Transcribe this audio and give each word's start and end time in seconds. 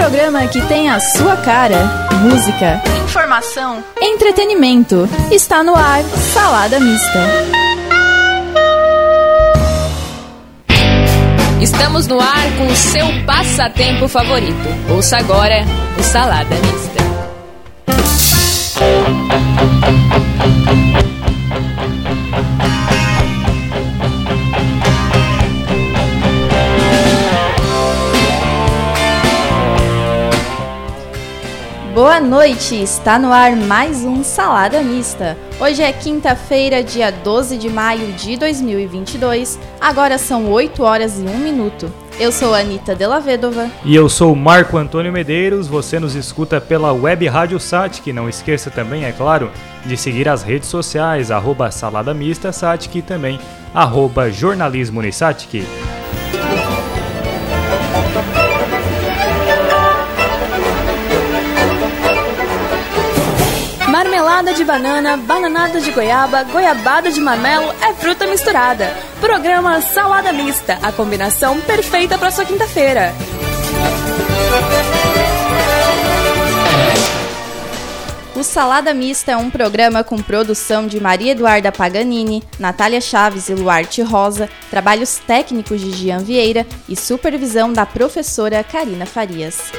programa 0.00 0.46
que 0.46 0.62
tem 0.62 0.88
a 0.88 0.98
sua 0.98 1.36
cara, 1.36 2.08
música, 2.22 2.82
informação, 3.04 3.84
entretenimento. 4.00 5.06
Está 5.30 5.62
no 5.62 5.76
ar, 5.76 6.02
Salada 6.32 6.80
Mista. 6.80 7.20
Estamos 11.60 12.06
no 12.06 12.18
ar 12.18 12.50
com 12.56 12.66
o 12.66 12.74
seu 12.74 13.06
passatempo 13.26 14.08
favorito. 14.08 14.56
Ouça 14.88 15.18
agora 15.18 15.66
o 15.98 16.02
Salada 16.02 16.56
Mista. 16.56 17.00
Boa 31.94 32.20
noite, 32.20 32.80
está 32.80 33.18
no 33.18 33.32
ar 33.32 33.56
mais 33.56 34.04
um 34.04 34.22
Salada 34.22 34.80
Mista. 34.80 35.36
Hoje 35.60 35.82
é 35.82 35.92
quinta-feira, 35.92 36.84
dia 36.84 37.10
12 37.10 37.58
de 37.58 37.68
maio 37.68 38.12
de 38.12 38.36
2022. 38.36 39.58
Agora 39.80 40.16
são 40.16 40.48
8 40.52 40.84
horas 40.84 41.18
e 41.18 41.22
1 41.22 41.38
minuto. 41.38 41.92
Eu 42.18 42.30
sou 42.30 42.54
Anitta 42.54 42.94
Della 42.94 43.18
Vedova. 43.18 43.68
E 43.84 43.92
eu 43.92 44.08
sou 44.08 44.36
Marco 44.36 44.76
Antônio 44.76 45.12
Medeiros. 45.12 45.66
Você 45.66 45.98
nos 45.98 46.14
escuta 46.14 46.60
pela 46.60 46.92
web 46.92 47.26
Rádio 47.26 47.58
Satic. 47.58 48.06
Não 48.12 48.28
esqueça 48.28 48.70
também, 48.70 49.04
é 49.04 49.10
claro, 49.10 49.50
de 49.84 49.96
seguir 49.96 50.28
as 50.28 50.44
redes 50.44 50.68
sociais, 50.68 51.32
arroba 51.32 51.72
Salada 51.72 52.14
Mista 52.14 52.52
Satic 52.52 52.94
e 52.94 53.02
também 53.02 53.40
arroba 53.74 54.30
Jornalismo 54.30 55.00
Unisatic. 55.00 55.64
Marmelada 64.40 64.54
de 64.54 64.64
banana, 64.64 65.16
bananada 65.18 65.80
de 65.82 65.90
goiaba, 65.90 66.42
goiabada 66.44 67.10
de 67.10 67.20
marmelo 67.20 67.74
é 67.82 67.92
fruta 67.92 68.26
misturada. 68.26 68.90
Programa 69.20 69.82
Salada 69.82 70.32
Mista, 70.32 70.78
a 70.82 70.90
combinação 70.90 71.60
perfeita 71.60 72.16
para 72.16 72.30
sua 72.30 72.46
quinta-feira. 72.46 73.12
O 78.34 78.42
Salada 78.42 78.94
Mista 78.94 79.32
é 79.32 79.36
um 79.36 79.50
programa 79.50 80.02
com 80.02 80.16
produção 80.22 80.86
de 80.86 80.98
Maria 80.98 81.32
Eduarda 81.32 81.70
Paganini, 81.70 82.42
Natália 82.58 83.02
Chaves 83.02 83.50
e 83.50 83.54
Luarte 83.54 84.00
Rosa, 84.00 84.48
trabalhos 84.70 85.18
técnicos 85.18 85.82
de 85.82 85.90
Gian 85.90 86.20
Vieira 86.20 86.66
e 86.88 86.96
supervisão 86.96 87.70
da 87.70 87.84
professora 87.84 88.64
Karina 88.64 89.04
Farias. 89.04 89.70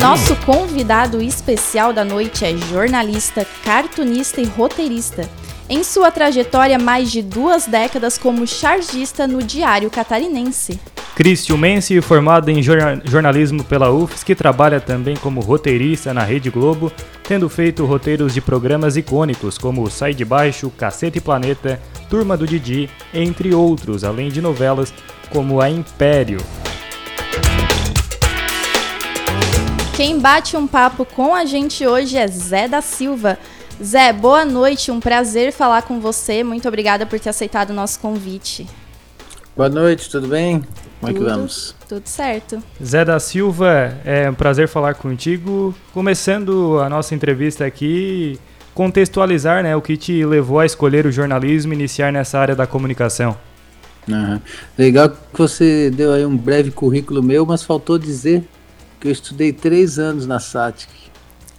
Nosso 0.00 0.34
convidado 0.44 1.22
especial 1.22 1.92
da 1.92 2.04
noite 2.04 2.44
é 2.44 2.56
jornalista, 2.56 3.46
cartunista 3.64 4.40
e 4.40 4.44
roteirista. 4.44 5.28
Em 5.68 5.82
sua 5.82 6.10
trajetória, 6.10 6.78
mais 6.78 7.10
de 7.10 7.22
duas 7.22 7.66
décadas 7.66 8.18
como 8.18 8.46
chargista 8.46 9.26
no 9.26 9.42
Diário 9.42 9.88
Catarinense. 9.90 10.78
Cristian 11.14 11.56
Mense, 11.56 12.00
formado 12.00 12.50
em 12.50 12.60
jornalismo 12.60 13.62
pela 13.62 13.90
UFS, 13.90 14.24
que 14.24 14.34
trabalha 14.34 14.80
também 14.80 15.16
como 15.16 15.40
roteirista 15.40 16.12
na 16.12 16.24
Rede 16.24 16.50
Globo, 16.50 16.92
tendo 17.22 17.48
feito 17.48 17.86
roteiros 17.86 18.34
de 18.34 18.40
programas 18.40 18.96
icônicos 18.96 19.56
como 19.56 19.88
Sai 19.88 20.12
de 20.12 20.24
Baixo, 20.24 20.70
Cacete 20.70 21.18
e 21.18 21.20
Planeta, 21.20 21.80
Turma 22.10 22.36
do 22.36 22.46
Didi, 22.46 22.90
entre 23.14 23.54
outros, 23.54 24.02
além 24.02 24.28
de 24.28 24.42
novelas 24.42 24.92
como 25.30 25.60
A 25.60 25.70
Império. 25.70 26.38
Quem 29.96 30.18
bate 30.18 30.56
um 30.56 30.66
papo 30.66 31.04
com 31.04 31.32
a 31.32 31.44
gente 31.44 31.86
hoje 31.86 32.16
é 32.16 32.26
Zé 32.26 32.66
da 32.66 32.82
Silva. 32.82 33.38
Zé, 33.80 34.12
boa 34.12 34.44
noite, 34.44 34.90
um 34.90 34.98
prazer 34.98 35.52
falar 35.52 35.82
com 35.82 36.00
você. 36.00 36.42
Muito 36.42 36.66
obrigada 36.66 37.06
por 37.06 37.20
ter 37.20 37.28
aceitado 37.28 37.70
o 37.70 37.72
nosso 37.72 38.00
convite. 38.00 38.66
Boa 39.56 39.68
noite, 39.68 40.10
tudo 40.10 40.26
bem? 40.26 40.64
Como 40.98 41.12
é 41.12 41.14
tudo, 41.14 41.24
que 41.24 41.30
vamos? 41.30 41.76
Tudo 41.88 42.08
certo. 42.08 42.60
Zé 42.84 43.04
da 43.04 43.20
Silva, 43.20 43.96
é 44.04 44.28
um 44.28 44.34
prazer 44.34 44.66
falar 44.66 44.94
contigo. 44.94 45.72
Começando 45.92 46.80
a 46.80 46.88
nossa 46.88 47.14
entrevista 47.14 47.64
aqui, 47.64 48.36
contextualizar 48.74 49.62
né, 49.62 49.76
o 49.76 49.80
que 49.80 49.96
te 49.96 50.24
levou 50.24 50.58
a 50.58 50.66
escolher 50.66 51.06
o 51.06 51.12
jornalismo 51.12 51.72
e 51.72 51.76
iniciar 51.76 52.12
nessa 52.12 52.40
área 52.40 52.56
da 52.56 52.66
comunicação. 52.66 53.36
Uhum. 54.08 54.40
Legal 54.76 55.10
que 55.10 55.38
você 55.38 55.88
deu 55.88 56.12
aí 56.12 56.26
um 56.26 56.36
breve 56.36 56.72
currículo 56.72 57.22
meu, 57.22 57.46
mas 57.46 57.62
faltou 57.62 57.96
dizer 57.96 58.42
que 59.04 59.08
eu 59.08 59.12
estudei 59.12 59.52
três 59.52 59.98
anos 59.98 60.26
na 60.26 60.40
SATIC. 60.40 60.88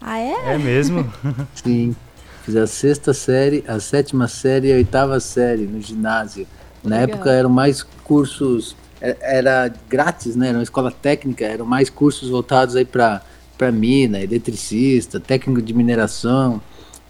Ah, 0.02 0.18
é? 0.18 0.56
É 0.56 0.58
mesmo? 0.58 1.08
Sim. 1.54 1.96
Fiz 2.44 2.56
a 2.56 2.66
sexta 2.66 3.14
série, 3.14 3.64
a 3.68 3.80
sétima 3.80 4.28
série 4.28 4.70
e 4.70 4.74
a 4.74 4.78
oitava 4.78 5.20
série 5.20 5.68
no 5.68 5.80
ginásio. 5.80 6.48
Na 6.84 6.98
Legal. 6.98 7.16
época 7.16 7.32
eram 7.32 7.50
mais 7.52 7.84
cursos, 8.04 8.76
é- 9.00 9.16
era 9.22 9.72
grátis, 9.88 10.36
né? 10.36 10.50
Era 10.50 10.58
uma 10.58 10.64
escola 10.64 10.90
técnica, 10.90 11.46
eram 11.46 11.68
mais 11.68 11.88
cursos 11.88 12.30
voltados 12.30 12.76
aí 12.76 12.84
para 12.84 13.22
para 13.58 13.72
mina, 13.72 14.20
eletricista, 14.20 15.18
técnico 15.18 15.62
de 15.62 15.74
mineração. 15.74 16.60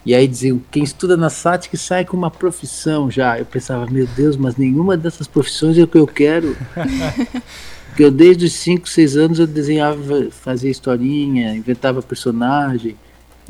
E 0.04 0.14
aí 0.14 0.28
diziam, 0.28 0.60
quem 0.70 0.84
estuda 0.84 1.16
na 1.16 1.28
SATIC 1.28 1.76
sai 1.76 2.04
com 2.04 2.16
uma 2.16 2.30
profissão 2.30 3.10
já. 3.10 3.36
Eu 3.38 3.44
pensava, 3.46 3.84
meu 3.90 4.06
Deus, 4.06 4.36
mas 4.36 4.54
nenhuma 4.54 4.96
dessas 4.96 5.26
profissões 5.26 5.76
é 5.76 5.82
o 5.82 5.88
que 5.88 5.98
eu 5.98 6.06
quero. 6.06 6.56
Porque 7.96 8.04
eu 8.04 8.10
desde 8.10 8.44
os 8.44 8.52
5, 8.52 8.86
6 8.86 9.16
anos 9.16 9.38
eu 9.38 9.46
desenhava, 9.46 10.28
fazia 10.30 10.70
historinha, 10.70 11.56
inventava 11.56 12.02
personagem. 12.02 12.94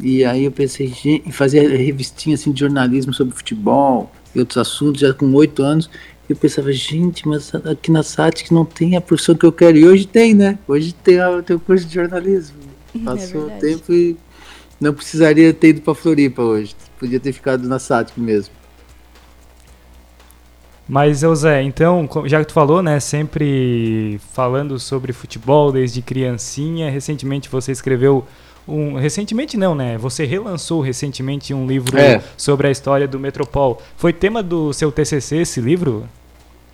E 0.01 0.25
aí 0.25 0.45
eu 0.45 0.53
pensei, 0.53 0.87
gente, 0.87 1.25
e 1.27 1.33
fazia 1.33 1.69
revistinha 1.69 2.37
assim 2.37 2.53
de 2.53 2.61
jornalismo 2.61 3.13
sobre 3.13 3.35
futebol 3.35 4.09
e 4.33 4.39
outros 4.39 4.57
assuntos, 4.57 5.01
já 5.01 5.13
com 5.13 5.35
8 5.35 5.61
anos. 5.65 5.91
E 6.29 6.33
eu 6.33 6.37
pensava, 6.37 6.73
gente, 6.73 7.27
mas 7.27 7.53
aqui 7.57 7.91
na 7.91 8.05
SATIC 8.05 8.55
não 8.55 8.65
tem 8.65 8.95
a 8.95 9.01
profissão 9.01 9.35
que 9.35 9.45
eu 9.45 9.51
quero. 9.51 9.77
E 9.79 9.85
hoje 9.85 10.07
tem, 10.07 10.33
né? 10.33 10.61
Hoje 10.69 10.95
tem, 10.95 11.19
a, 11.19 11.43
tem 11.43 11.57
o 11.57 11.59
curso 11.59 11.85
de 11.85 11.95
jornalismo. 11.95 12.57
Passou 13.05 13.49
o 13.49 13.51
tempo 13.51 13.93
e 13.93 14.17
não 14.81 14.95
precisaria 14.95 15.53
ter 15.53 15.71
ido 15.71 15.81
para 15.81 15.93
Floripa 15.93 16.43
hoje. 16.43 16.77
Podia 17.01 17.19
ter 17.19 17.33
ficado 17.33 17.67
na 17.67 17.81
SATIC 17.81 18.21
mesmo. 18.21 18.55
Mas, 20.89 21.25
Zé, 21.35 21.63
então, 21.63 22.09
já 22.27 22.39
que 22.41 22.47
tu 22.47 22.53
falou, 22.53 22.81
né, 22.81 23.01
sempre 23.01 24.21
falando 24.33 24.79
sobre 24.79 25.13
futebol 25.13 25.73
desde 25.73 26.01
criancinha, 26.01 26.91
recentemente 26.91 27.49
você 27.49 27.73
escreveu 27.73 28.25
um... 28.69 28.95
Recentemente 28.95 29.57
não, 29.57 29.75
né, 29.75 29.99
você 29.99 30.25
relançou 30.25 30.81
recentemente 30.81 31.53
um 31.53 31.67
livro 31.67 31.99
É. 31.99 32.23
sobre 32.37 32.69
a 32.69 32.71
história 32.71 33.09
do 33.09 33.19
Metropol. 33.19 33.83
Foi 33.97 34.13
tema 34.13 34.43
do 34.45 34.73
seu 34.73 34.93
TCC 34.93 35.39
esse 35.39 35.61
livro? 35.61 36.09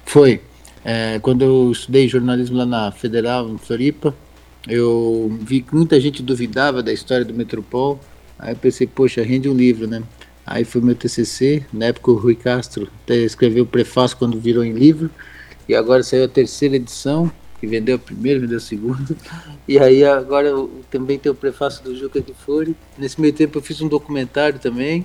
Foi. 0.04 0.40
É, 0.84 1.18
quando 1.20 1.42
eu 1.42 1.70
estudei 1.72 2.06
jornalismo 2.06 2.58
lá 2.58 2.66
na 2.66 2.90
Federal, 2.92 3.48
em 3.48 3.56
Floripa, 3.56 4.14
eu 4.68 5.34
vi 5.40 5.62
que 5.62 5.74
muita 5.74 5.98
gente 6.00 6.22
duvidava 6.22 6.82
da 6.82 6.92
história 6.92 7.24
do 7.24 7.32
Metropol. 7.32 7.98
Aí 8.38 8.52
eu 8.52 8.56
pensei, 8.56 8.86
poxa, 8.86 9.22
rende 9.22 9.48
um 9.48 9.54
livro, 9.54 9.86
né? 9.86 10.02
Aí 10.46 10.64
foi 10.64 10.80
meu 10.80 10.94
TCC. 10.94 11.64
Na 11.72 11.86
época 11.86 12.10
o 12.10 12.16
Rui 12.16 12.34
Castro 12.34 12.88
até 13.04 13.16
escreveu 13.16 13.64
o 13.64 13.66
prefácio 13.66 14.16
quando 14.16 14.38
virou 14.38 14.64
em 14.64 14.72
livro. 14.72 15.10
E 15.68 15.74
agora 15.74 16.02
saiu 16.02 16.24
a 16.24 16.28
terceira 16.28 16.76
edição, 16.76 17.30
que 17.60 17.66
vendeu 17.66 17.96
a 17.96 17.98
primeira, 17.98 18.40
vendeu 18.40 18.58
a 18.58 18.60
segunda. 18.60 19.16
E 19.68 19.78
aí 19.78 20.04
agora 20.04 20.48
eu 20.48 20.82
também 20.90 21.16
tem 21.20 21.30
o 21.30 21.34
prefácio 21.36 21.84
do 21.84 21.96
Juca 21.96 22.20
Kfouri. 22.20 22.76
Nesse 22.98 23.20
meio 23.20 23.32
tempo 23.32 23.58
eu 23.58 23.62
fiz 23.62 23.80
um 23.80 23.86
documentário 23.86 24.58
também. 24.58 25.04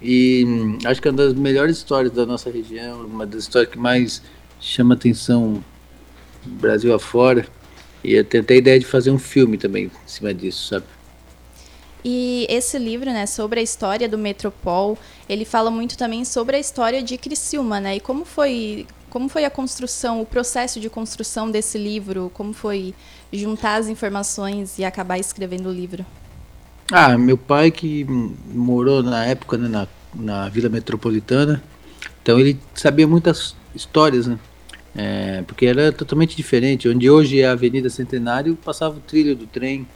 E 0.00 0.44
hum, 0.44 0.78
acho 0.84 1.00
que 1.00 1.06
é 1.06 1.12
uma 1.12 1.16
das 1.16 1.32
melhores 1.32 1.76
histórias 1.76 2.12
da 2.12 2.26
nossa 2.26 2.50
região, 2.50 3.06
uma 3.06 3.24
das 3.24 3.44
histórias 3.44 3.70
que 3.70 3.78
mais 3.78 4.20
chama 4.60 4.94
atenção 4.94 5.62
Brasil 6.44 6.92
afora. 6.92 7.46
E 8.02 8.14
eu 8.14 8.24
tentei 8.24 8.56
a 8.56 8.58
ideia 8.58 8.80
de 8.80 8.84
fazer 8.84 9.12
um 9.12 9.18
filme 9.18 9.56
também 9.56 9.84
em 9.84 10.08
cima 10.08 10.34
disso, 10.34 10.66
sabe? 10.66 10.84
E 12.04 12.46
esse 12.48 12.78
livro, 12.78 13.06
né, 13.10 13.26
sobre 13.26 13.60
a 13.60 13.62
história 13.62 14.08
do 14.08 14.18
Metropol, 14.18 14.98
ele 15.28 15.44
fala 15.44 15.70
muito 15.70 15.96
também 15.96 16.24
sobre 16.24 16.56
a 16.56 16.58
história 16.58 17.02
de 17.02 17.16
Criciúma, 17.16 17.80
né? 17.80 17.96
E 17.96 18.00
como 18.00 18.24
foi, 18.24 18.86
como 19.08 19.28
foi 19.28 19.44
a 19.44 19.50
construção, 19.50 20.20
o 20.20 20.26
processo 20.26 20.80
de 20.80 20.90
construção 20.90 21.50
desse 21.50 21.78
livro? 21.78 22.30
Como 22.34 22.52
foi 22.52 22.92
juntar 23.32 23.76
as 23.76 23.88
informações 23.88 24.78
e 24.78 24.84
acabar 24.84 25.18
escrevendo 25.18 25.68
o 25.68 25.72
livro? 25.72 26.04
Ah, 26.90 27.16
meu 27.16 27.38
pai 27.38 27.70
que 27.70 28.04
morou 28.04 29.02
na 29.02 29.24
época 29.24 29.56
né, 29.56 29.68
na, 29.68 29.86
na 30.14 30.48
Vila 30.48 30.68
Metropolitana, 30.68 31.62
então 32.22 32.38
ele 32.38 32.58
sabia 32.74 33.06
muitas 33.06 33.54
histórias, 33.74 34.26
né? 34.26 34.38
É, 34.94 35.42
porque 35.46 35.64
era 35.64 35.90
totalmente 35.90 36.36
diferente. 36.36 36.88
Onde 36.88 37.08
hoje 37.08 37.40
é 37.40 37.46
a 37.46 37.52
Avenida 37.52 37.88
Centenário, 37.88 38.56
passava 38.56 38.96
o 38.96 39.00
trilho 39.00 39.34
do 39.34 39.46
trem. 39.46 39.86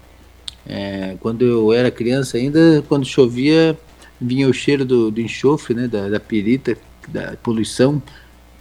É, 0.69 1.17
quando 1.21 1.45
eu 1.45 1.73
era 1.73 1.91
criança 1.91 2.37
ainda, 2.37 2.85
quando 2.89 3.05
chovia, 3.05 3.79
vinha 4.21 4.49
o 4.49 4.53
cheiro 4.53 4.85
do, 4.85 5.11
do 5.11 5.21
enxofre, 5.21 5.75
né, 5.75 5.87
da, 5.87 6.09
da 6.09 6.21
pirita, 6.21 6.77
da 7.09 7.37
poluição. 7.43 8.03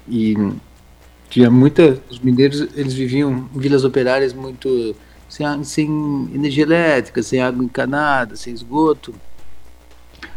E 0.07 0.35
Tinha 1.29 1.49
muita. 1.49 1.99
Os 2.09 2.19
mineiros 2.19 2.67
eles 2.75 2.93
viviam 2.93 3.49
em 3.53 3.59
vilas 3.59 3.83
operárias 3.83 4.33
muito. 4.33 4.95
Sem, 5.27 5.63
sem 5.63 6.29
energia 6.33 6.63
elétrica, 6.63 7.21
sem 7.23 7.41
água 7.41 7.63
encanada, 7.63 8.35
sem 8.35 8.53
esgoto. 8.53 9.13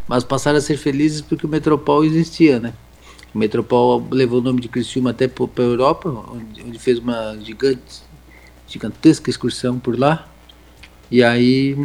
Mas 0.08 0.24
passaram 0.24 0.58
a 0.58 0.60
ser 0.60 0.78
felizes 0.78 1.20
porque 1.20 1.44
o 1.44 1.48
Metropol 1.48 2.04
existia, 2.04 2.58
né? 2.58 2.72
O 3.34 3.38
Metropol 3.38 4.08
levou 4.10 4.40
o 4.40 4.42
nome 4.42 4.60
de 4.60 4.68
Criciúma 4.68 5.10
até 5.10 5.28
para 5.28 5.46
a 5.58 5.62
Europa, 5.62 6.08
onde, 6.32 6.62
onde, 6.62 6.78
fez 6.78 6.98
uma 6.98 7.36
gigante, 7.42 8.02
gigantesca 8.66 9.28
excursão 9.28 9.78
por 9.78 9.98
lá. 9.98 10.26
E 11.10 11.22
aí 11.22 11.76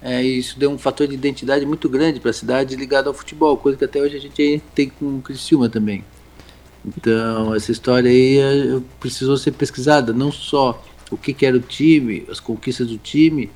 é, 0.00 0.22
isso 0.22 0.58
deu 0.58 0.70
um 0.70 0.78
fator 0.78 1.06
de 1.06 1.14
identidade 1.14 1.66
muito 1.66 1.88
grande 1.88 2.20
para 2.20 2.30
a 2.30 2.34
cidade 2.34 2.76
ligado 2.76 3.08
ao 3.08 3.14
futebol, 3.14 3.56
coisa 3.56 3.76
que 3.76 3.84
até 3.84 4.00
hoje 4.00 4.16
a 4.16 4.20
gente 4.20 4.62
tem 4.74 4.88
com 4.88 5.18
o 5.18 5.22
Criciúma 5.22 5.68
também. 5.68 6.04
Então, 6.86 7.54
essa 7.54 7.72
história 7.72 8.10
aí 8.10 8.38
é, 8.38 8.80
precisou 9.00 9.36
ser 9.36 9.52
pesquisada, 9.52 10.12
não 10.12 10.30
só 10.30 10.82
o 11.10 11.16
que, 11.16 11.34
que, 11.34 11.44
era 11.44 11.56
o 11.56 11.60
time, 11.60 12.24
as 12.30 12.38
conquistas 12.38 12.86
do 12.86 12.96
time, 12.96 13.50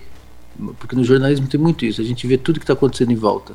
porque 0.79 0.97
no 0.97 1.05
jornalismo 1.05 1.47
tem 1.47 1.61
muito 1.61 1.85
isso, 1.85 2.01
a 2.01 2.05
gente 2.05 2.27
vê 2.27 2.37
tudo 2.37 2.59
que 2.59 2.65
está 2.65 2.73
acontecendo 2.73 3.13
em 3.13 3.17
volta. 3.17 3.55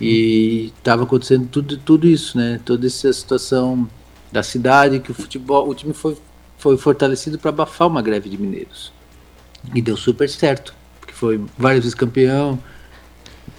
E 0.00 0.72
estava 0.78 1.04
acontecendo 1.04 1.48
tudo, 1.48 1.76
tudo 1.78 2.06
isso, 2.06 2.36
né? 2.36 2.60
Toda 2.64 2.86
essa 2.86 3.10
situação 3.12 3.88
da 4.30 4.42
cidade, 4.42 5.00
que 5.00 5.10
o 5.10 5.14
futebol, 5.14 5.68
o 5.68 5.74
time 5.74 5.94
foi, 5.94 6.16
foi 6.58 6.76
fortalecido 6.76 7.38
para 7.38 7.48
abafar 7.48 7.88
uma 7.88 8.02
greve 8.02 8.28
de 8.28 8.36
mineiros. 8.36 8.92
E 9.74 9.82
deu 9.82 9.96
super 9.96 10.28
certo 10.28 10.74
foi 11.16 11.40
várias 11.56 11.82
vezes 11.82 11.94
campeão. 11.94 12.58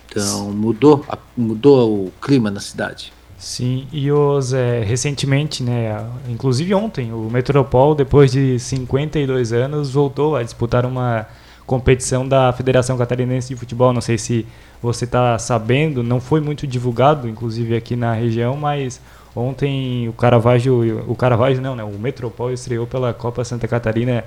Então 0.10 0.52
mudou, 0.52 1.06
mudou 1.36 2.06
o 2.06 2.14
clima 2.22 2.52
na 2.52 2.60
cidade. 2.60 3.12
Sim, 3.38 3.88
e 3.92 4.12
os, 4.12 4.52
recentemente, 4.84 5.62
né, 5.62 6.04
inclusive 6.28 6.74
ontem, 6.74 7.14
o 7.14 7.30
Metropol, 7.30 7.94
depois 7.94 8.32
de 8.32 8.58
52 8.58 9.54
anos, 9.54 9.92
voltou 9.92 10.36
a 10.36 10.42
disputar 10.42 10.86
uma 10.86 11.28
competição 11.66 12.28
da 12.28 12.52
Federação 12.52 12.98
Catarinense 12.98 13.50
de 13.50 13.56
Futebol. 13.56 13.94
Não 13.94 14.02
sei 14.02 14.18
se 14.18 14.46
você 14.82 15.06
está 15.06 15.38
sabendo, 15.38 16.02
não 16.02 16.20
foi 16.20 16.42
muito 16.42 16.66
divulgado, 16.66 17.28
inclusive 17.28 17.76
aqui 17.76 17.96
na 17.96 18.14
região, 18.14 18.58
mas 18.58 19.00
ontem 19.36 20.10
o 20.10 20.14
Caravaggio, 20.14 21.06
o 21.08 21.16
Caravaggio 21.16 21.62
não, 21.62 21.76
né, 21.76 21.84
o 21.84 22.00
Metropol 22.00 22.52
estreou 22.52 22.88
pela 22.88 23.14
Copa 23.14 23.44
Santa 23.44 23.68
Catarina 23.68 24.24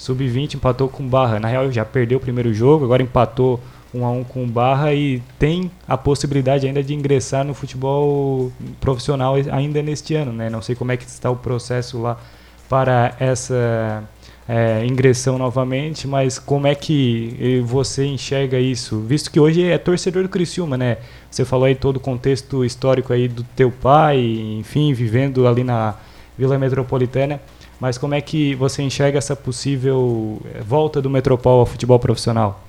Sub-20 0.00 0.54
empatou 0.54 0.88
com 0.88 1.06
Barra. 1.06 1.38
Na 1.38 1.46
real, 1.46 1.70
já 1.70 1.84
perdeu 1.84 2.16
o 2.16 2.20
primeiro 2.20 2.54
jogo, 2.54 2.86
agora 2.86 3.02
empatou 3.02 3.60
1 3.92 4.02
a 4.02 4.10
1 4.10 4.24
com 4.24 4.48
Barra 4.48 4.94
e 4.94 5.22
tem 5.38 5.70
a 5.86 5.94
possibilidade 5.94 6.66
ainda 6.66 6.82
de 6.82 6.94
ingressar 6.94 7.44
no 7.44 7.52
futebol 7.52 8.50
profissional 8.80 9.34
ainda 9.52 9.82
neste 9.82 10.14
ano, 10.14 10.32
né? 10.32 10.48
Não 10.48 10.62
sei 10.62 10.74
como 10.74 10.90
é 10.90 10.96
que 10.96 11.04
está 11.04 11.30
o 11.30 11.36
processo 11.36 12.00
lá 12.00 12.18
para 12.66 13.14
essa 13.20 14.02
é, 14.48 14.86
ingressão 14.86 15.36
novamente, 15.36 16.08
mas 16.08 16.38
como 16.38 16.66
é 16.66 16.74
que 16.74 17.62
você 17.66 18.06
enxerga 18.06 18.58
isso? 18.58 19.00
Visto 19.00 19.30
que 19.30 19.38
hoje 19.38 19.62
é 19.64 19.76
torcedor 19.76 20.22
do 20.22 20.30
Criciúma, 20.30 20.78
né? 20.78 20.96
Você 21.30 21.44
falou 21.44 21.66
aí 21.66 21.74
todo 21.74 21.98
o 21.98 22.00
contexto 22.00 22.64
histórico 22.64 23.12
aí 23.12 23.28
do 23.28 23.42
teu 23.54 23.70
pai, 23.70 24.18
enfim, 24.58 24.94
vivendo 24.94 25.46
ali 25.46 25.62
na 25.62 25.94
Vila 26.38 26.58
Metropolitana. 26.58 27.38
Mas 27.80 27.96
como 27.96 28.14
é 28.14 28.20
que 28.20 28.54
você 28.54 28.82
enxerga 28.82 29.16
essa 29.16 29.34
possível 29.34 30.40
eh, 30.54 30.60
volta 30.60 31.00
do 31.00 31.08
Metropol 31.08 31.60
ao 31.60 31.66
futebol 31.66 31.98
profissional? 31.98 32.62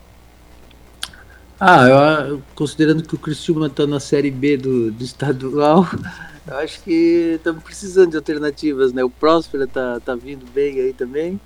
Ah, 1.60 2.26
eu, 2.28 2.42
considerando 2.56 3.04
que 3.04 3.14
o 3.14 3.20
Cristiúma 3.20 3.68
está 3.68 3.86
na 3.86 4.00
Série 4.00 4.32
B 4.32 4.58
do, 4.58 4.90
do 4.92 5.04
estadual, 5.04 5.86
eu 6.48 6.58
acho 6.58 6.82
que 6.82 7.34
estamos 7.36 7.62
precisando 7.62 8.12
de 8.12 8.18
alternativas, 8.18 8.94
né? 8.94 9.04
O 9.04 9.10
Próspera 9.10 9.68
tá, 9.68 10.00
tá 10.00 10.16
vindo 10.16 10.46
bem 10.54 10.80
aí 10.80 10.94
também. 10.94 11.40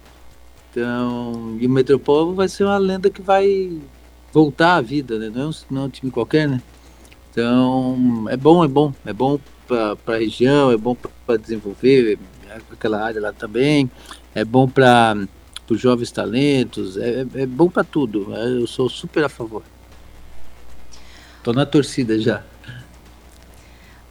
Então, 0.71 1.57
e 1.59 1.65
o 1.65 1.69
Metropol 1.69 2.35
vai 2.35 2.47
ser 2.47 2.65
uma 2.65 2.77
lenda 2.77 3.09
que 3.09 3.21
vai 3.21 3.77
voltar 4.31 4.75
à 4.75 4.81
vida, 4.81 5.17
né? 5.17 5.31
Não 5.33 5.41
é 5.41 5.47
um, 5.47 5.51
não 5.71 5.81
é 5.81 5.85
um 5.85 5.89
time 5.89 6.11
qualquer, 6.11 6.47
né? 6.47 6.61
Então, 7.31 8.25
é 8.29 8.37
bom, 8.37 8.63
é 8.63 8.67
bom. 8.67 8.93
É 9.05 9.11
bom 9.11 9.39
para 9.67 9.97
a 10.15 10.17
região, 10.17 10.71
é 10.71 10.77
bom 10.77 10.95
para 11.25 11.37
desenvolver, 11.37 12.19
aquela 12.71 13.03
área 13.03 13.21
lá 13.21 13.33
também. 13.33 13.89
É 14.33 14.43
bom 14.43 14.67
para 14.67 15.15
os 15.69 15.79
jovens 15.79 16.11
talentos, 16.11 16.97
é, 16.97 17.21
é, 17.21 17.41
é 17.41 17.45
bom 17.45 17.69
para 17.69 17.83
tudo. 17.83 18.35
É, 18.35 18.47
eu 18.61 18.67
sou 18.67 18.89
super 18.89 19.23
a 19.23 19.29
favor. 19.29 19.63
Tô 21.43 21.53
na 21.53 21.65
torcida 21.65 22.19
já. 22.19 22.41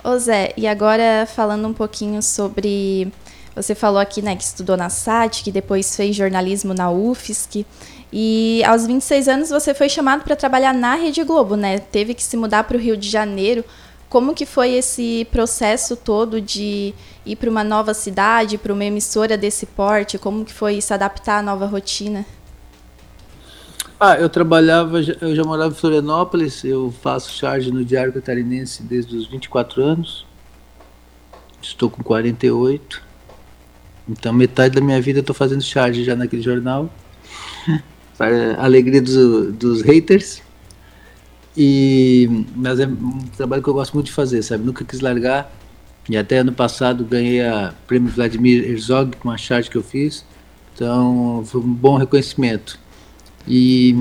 Ô 0.03 0.19
Zé, 0.19 0.53
e 0.57 0.67
agora 0.67 1.27
falando 1.27 1.67
um 1.67 1.73
pouquinho 1.73 2.23
sobre. 2.23 3.11
Você 3.57 3.75
falou 3.75 3.99
aqui 4.01 4.21
né, 4.21 4.35
que 4.37 4.43
estudou 4.43 4.77
na 4.77 4.91
SAT, 4.91 5.43
que 5.43 5.51
depois 5.51 5.97
fez 5.97 6.15
jornalismo 6.15 6.75
na 6.75 6.91
UFSC. 6.91 7.65
E 8.13 8.63
aos 8.65 8.87
26 8.87 9.29
anos 9.29 9.51
você 9.51 9.75
foi 9.75 9.89
chamado 9.89 10.23
para 10.23 10.37
trabalhar 10.37 10.73
na 10.73 10.95
Rede 10.95 11.25
Globo, 11.25 11.57
né? 11.57 11.79
Teve 11.79 12.15
que 12.15 12.23
se 12.23 12.37
mudar 12.37 12.65
para 12.65 12.77
o 12.77 12.81
Rio 12.81 12.97
de 12.97 13.09
Janeiro. 13.09 13.65
Como 14.09 14.35
que 14.35 14.47
foi 14.47 14.73
esse 14.73 15.27
processo 15.31 15.97
todo 15.97 16.41
de 16.41 16.95
ir 17.27 17.37
para 17.37 17.51
uma 17.51 17.65
nova 17.65 17.93
cidade, 17.95 18.59
para 18.59 18.73
uma 18.73 18.85
emissora 18.85 19.37
desse 19.37 19.67
porte? 19.67 20.19
Como 20.19 20.45
que 20.45 20.53
foi 20.53 20.81
se 20.81 20.95
adaptar 20.95 21.39
à 21.39 21.43
nova 21.43 21.67
rotina? 21.67 22.25
Ah, 23.99 24.17
eu 24.17 24.29
trabalhava, 24.29 25.01
eu 25.01 25.35
já 25.35 25.43
morava 25.43 25.73
em 25.73 25.77
Florianópolis, 25.77 26.63
eu 26.63 26.93
faço 27.01 27.33
charge 27.33 27.73
no 27.73 27.85
Diário 27.85 28.13
Catarinense 28.13 28.83
desde 28.83 29.17
os 29.17 29.27
24 29.27 29.83
anos. 29.83 30.27
Estou 31.63 31.89
com 31.89 32.03
48. 32.03 33.03
Então 34.07 34.33
metade 34.33 34.75
da 34.75 34.81
minha 34.81 35.01
vida 35.01 35.21
eu 35.21 35.23
estou 35.23 35.35
fazendo 35.35 35.63
charge 35.63 36.05
já 36.05 36.15
naquele 36.15 36.43
jornal. 36.43 36.91
Para 38.19 38.57
a 38.57 38.65
alegria 38.65 39.01
dos, 39.01 39.55
dos 39.55 39.83
haters. 39.83 40.43
E, 41.57 42.47
mas 42.57 42.81
é 42.81 42.87
um 42.87 43.21
trabalho 43.37 43.63
que 43.63 43.69
eu 43.69 43.75
gosto 43.75 43.95
muito 43.95 44.07
de 44.07 44.13
fazer, 44.13 44.43
sabe? 44.43 44.65
Nunca 44.65 44.85
quis 44.85 45.01
largar. 45.01 45.53
E 46.09 46.17
até 46.17 46.39
ano 46.39 46.53
passado 46.53 47.05
ganhei 47.05 47.41
a 47.43 47.73
prêmio 47.87 48.11
Vladimir 48.11 48.69
Herzog 48.69 49.17
com 49.17 49.31
a 49.31 49.37
charge 49.37 49.71
que 49.71 49.77
eu 49.77 49.83
fiz. 49.83 50.25
Então 50.75 51.43
foi 51.47 51.61
um 51.61 51.73
bom 51.73 51.97
reconhecimento. 51.97 52.79
E 53.47 53.95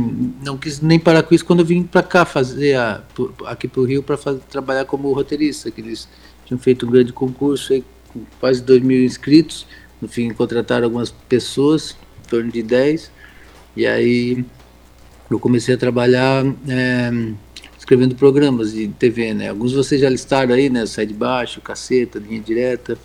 não 0.43 0.57
quis 0.57 0.79
nem 0.81 0.99
parar 0.99 1.23
com 1.23 1.35
isso 1.35 1.45
quando 1.45 1.59
eu 1.59 1.65
vim 1.65 1.83
para 1.83 2.01
cá 2.01 2.25
fazer 2.25 2.75
a, 2.75 3.03
aqui 3.45 3.67
para 3.67 3.81
o 3.81 3.85
Rio 3.85 4.01
para 4.01 4.17
trabalhar 4.49 4.85
como 4.85 5.11
roteirista, 5.11 5.69
que 5.69 5.81
eles 5.81 6.07
tinham 6.45 6.57
feito 6.57 6.85
um 6.85 6.89
grande 6.89 7.11
concurso 7.11 7.73
aí, 7.73 7.83
com 8.11 8.21
quase 8.39 8.61
2 8.61 8.81
mil 8.81 9.03
inscritos. 9.03 9.67
No 10.01 10.07
fim 10.07 10.29
contrataram 10.31 10.85
algumas 10.85 11.11
pessoas, 11.11 11.95
em 12.25 12.29
torno 12.29 12.51
de 12.51 12.63
10. 12.63 13.11
E 13.75 13.85
aí 13.85 14.45
eu 15.29 15.39
comecei 15.39 15.75
a 15.75 15.77
trabalhar 15.77 16.45
é, 16.67 17.11
escrevendo 17.83 18.15
programas 18.15 18.71
de 18.71 18.87
TV, 18.87 19.33
né? 19.33 19.49
Alguns 19.49 19.73
vocês 19.73 19.99
já 19.99 20.09
listaram 20.09 20.55
aí, 20.55 20.69
né? 20.69 20.85
Sai 20.85 21.05
de 21.05 21.13
Baixo, 21.13 21.59
Caceta, 21.59 22.17
Linha 22.17 22.39
Direta. 22.39 22.97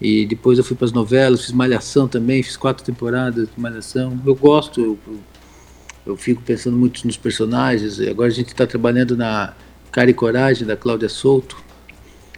E 0.00 0.26
depois 0.26 0.58
eu 0.58 0.64
fui 0.64 0.76
para 0.76 0.86
as 0.86 0.92
novelas, 0.92 1.42
fiz 1.42 1.52
Malhação 1.52 2.08
também, 2.08 2.42
fiz 2.42 2.56
quatro 2.56 2.84
temporadas 2.84 3.48
de 3.48 3.60
Malhação. 3.60 4.20
Eu 4.26 4.34
gosto, 4.34 4.80
eu, 4.80 4.98
eu 6.04 6.16
fico 6.16 6.42
pensando 6.42 6.76
muito 6.76 7.06
nos 7.06 7.16
personagens. 7.16 8.00
Agora 8.00 8.28
a 8.28 8.34
gente 8.34 8.48
está 8.48 8.66
trabalhando 8.66 9.16
na 9.16 9.54
Cara 9.92 10.10
e 10.10 10.14
Coragem, 10.14 10.66
da 10.66 10.76
Cláudia 10.76 11.08
Souto, 11.08 11.56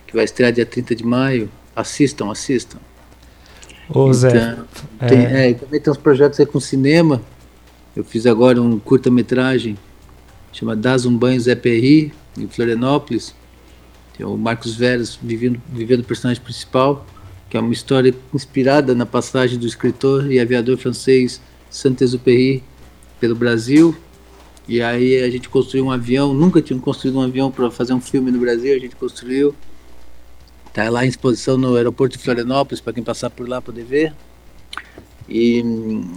que 0.07 0.15
vai 0.15 0.27
estrear 0.27 0.53
dia 0.53 0.67
30 0.67 0.95
de 0.95 1.07
maio. 1.07 1.51
Assistam, 1.75 2.31
assistam. 2.31 2.79
Ô, 3.89 4.13
Zé. 4.13 4.29
Então, 4.29 5.09
tem, 5.09 5.19
é... 5.19 5.51
É, 5.51 5.55
também 5.55 5.81
tem 5.81 5.91
uns 5.91 5.97
projetos 5.97 6.39
aí 6.39 6.45
com 6.45 6.61
cinema. 6.61 7.23
Eu 7.97 8.05
fiz 8.05 8.27
agora 8.27 8.61
um 8.61 8.79
curta-metragem 8.79 9.79
chama 10.55 10.77
Das 10.77 11.05
um 11.05 11.19
Zé 11.39 11.55
Perry, 11.55 12.13
em 12.39 12.47
Florianópolis. 12.47 13.35
Tem 14.17 14.25
o 14.25 14.37
Marcos 14.37 14.77
Veras 14.77 15.19
vivendo, 15.21 15.61
vivendo 15.73 16.01
o 16.01 16.05
personagem 16.05 16.43
principal, 16.43 17.05
que 17.51 17.57
é 17.57 17.61
uma 17.61 17.73
história 17.73 18.15
inspirada 18.33 18.95
na 18.95 19.05
passagem 19.05 19.59
do 19.59 19.67
escritor 19.67 20.31
e 20.31 20.39
aviador 20.39 20.79
francês 20.79 21.41
Saint-Exupéry 21.69 22.63
pelo 23.19 23.35
Brasil. 23.35 23.95
E 24.69 24.81
aí 24.81 25.23
a 25.23 25.29
gente 25.29 25.49
construiu 25.49 25.87
um 25.87 25.91
avião, 25.91 26.33
nunca 26.33 26.63
tinha 26.63 26.79
construído 26.79 27.19
um 27.19 27.23
avião 27.23 27.51
para 27.51 27.71
fazer 27.71 27.93
um 27.93 28.01
filme 28.01 28.31
no 28.31 28.39
Brasil, 28.39 28.75
a 28.75 28.79
gente 28.79 28.97
construiu. 28.97 29.55
Está 30.69 30.89
lá 30.89 31.05
em 31.05 31.09
exposição 31.09 31.57
no 31.57 31.77
aeroporto 31.77 32.17
de 32.17 32.23
Florianópolis, 32.23 32.81
para 32.81 32.93
quem 32.93 33.03
passar 33.03 33.31
por 33.31 33.49
lá 33.49 33.61
poder 33.61 33.85
ver. 33.85 34.15
E 35.29 35.65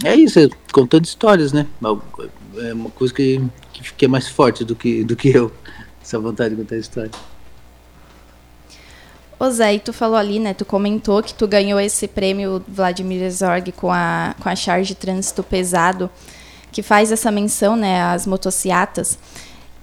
é 0.04 0.14
isso, 0.14 0.38
é 0.38 0.48
contando 0.72 1.04
histórias, 1.04 1.52
né? 1.52 1.66
É 2.56 2.72
uma 2.72 2.90
coisa 2.90 3.12
que, 3.12 3.42
que 3.96 4.04
é 4.04 4.08
mais 4.08 4.28
forte 4.28 4.64
do 4.64 4.74
que, 4.74 5.04
do 5.04 5.16
que 5.16 5.28
eu, 5.28 5.50
essa 6.02 6.18
vontade 6.18 6.54
de 6.54 6.60
contar 6.60 6.76
história. 6.76 7.10
Ô 9.40 9.48
Zé, 9.50 9.74
e 9.74 9.78
tu 9.78 9.92
falou 9.92 10.16
ali, 10.16 10.40
né? 10.40 10.52
Tu 10.52 10.64
comentou 10.64 11.22
que 11.22 11.32
tu 11.32 11.46
ganhou 11.46 11.78
esse 11.78 12.08
prêmio 12.08 12.62
Vladimir 12.66 13.30
Zorg 13.30 13.70
com 13.70 13.90
a, 13.90 14.34
com 14.40 14.48
a 14.48 14.56
charge 14.56 14.96
trânsito 14.96 15.44
pesado, 15.44 16.10
que 16.72 16.82
faz 16.82 17.12
essa 17.12 17.30
menção, 17.30 17.76
né, 17.76 18.02
às 18.02 18.26
motociatas. 18.26 19.16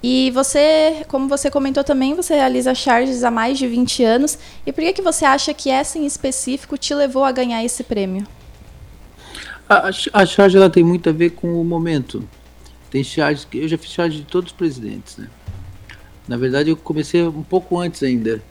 E 0.02 0.30
você, 0.32 1.04
como 1.08 1.26
você 1.26 1.50
comentou 1.50 1.82
também, 1.82 2.14
você 2.14 2.34
realiza 2.34 2.74
charges 2.74 3.24
há 3.24 3.30
mais 3.30 3.58
de 3.58 3.66
20 3.66 4.04
anos. 4.04 4.38
E 4.66 4.72
por 4.72 4.84
que, 4.84 4.92
que 4.92 5.02
você 5.02 5.24
acha 5.24 5.54
que 5.54 5.70
essa 5.70 5.98
em 5.98 6.04
específico 6.04 6.76
te 6.76 6.94
levou 6.94 7.24
a 7.24 7.32
ganhar 7.32 7.64
esse 7.64 7.82
prêmio? 7.82 8.26
A, 9.68 9.90
a 10.12 10.26
charge 10.26 10.56
ela 10.56 10.70
tem 10.70 10.84
muito 10.84 11.08
a 11.08 11.12
ver 11.12 11.30
com 11.30 11.60
o 11.60 11.64
momento. 11.64 12.26
Tem 12.90 13.02
charges 13.02 13.44
que 13.44 13.58
eu 13.58 13.68
já 13.68 13.76
fiz 13.76 13.90
charge 13.90 14.18
de 14.18 14.24
todos 14.24 14.52
os 14.52 14.56
presidentes, 14.56 15.16
né? 15.16 15.28
Na 16.28 16.36
verdade, 16.36 16.70
eu 16.70 16.76
comecei 16.76 17.22
um 17.22 17.42
pouco 17.42 17.78
antes 17.78 18.02
ainda. 18.02 18.42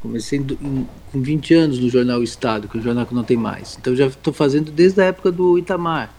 Comecei 0.00 0.38
em, 0.38 0.86
com 1.10 1.22
20 1.22 1.54
anos 1.54 1.78
no 1.78 1.88
jornal 1.88 2.22
Estado, 2.22 2.68
que 2.68 2.76
é 2.76 2.80
um 2.80 2.82
jornal 2.82 3.06
que 3.06 3.14
não 3.14 3.24
tem 3.24 3.36
mais. 3.36 3.76
Então, 3.80 3.94
já 3.94 4.06
estou 4.06 4.32
fazendo 4.32 4.70
desde 4.70 5.00
a 5.00 5.06
época 5.06 5.32
do 5.32 5.58
Itamar. 5.58 6.12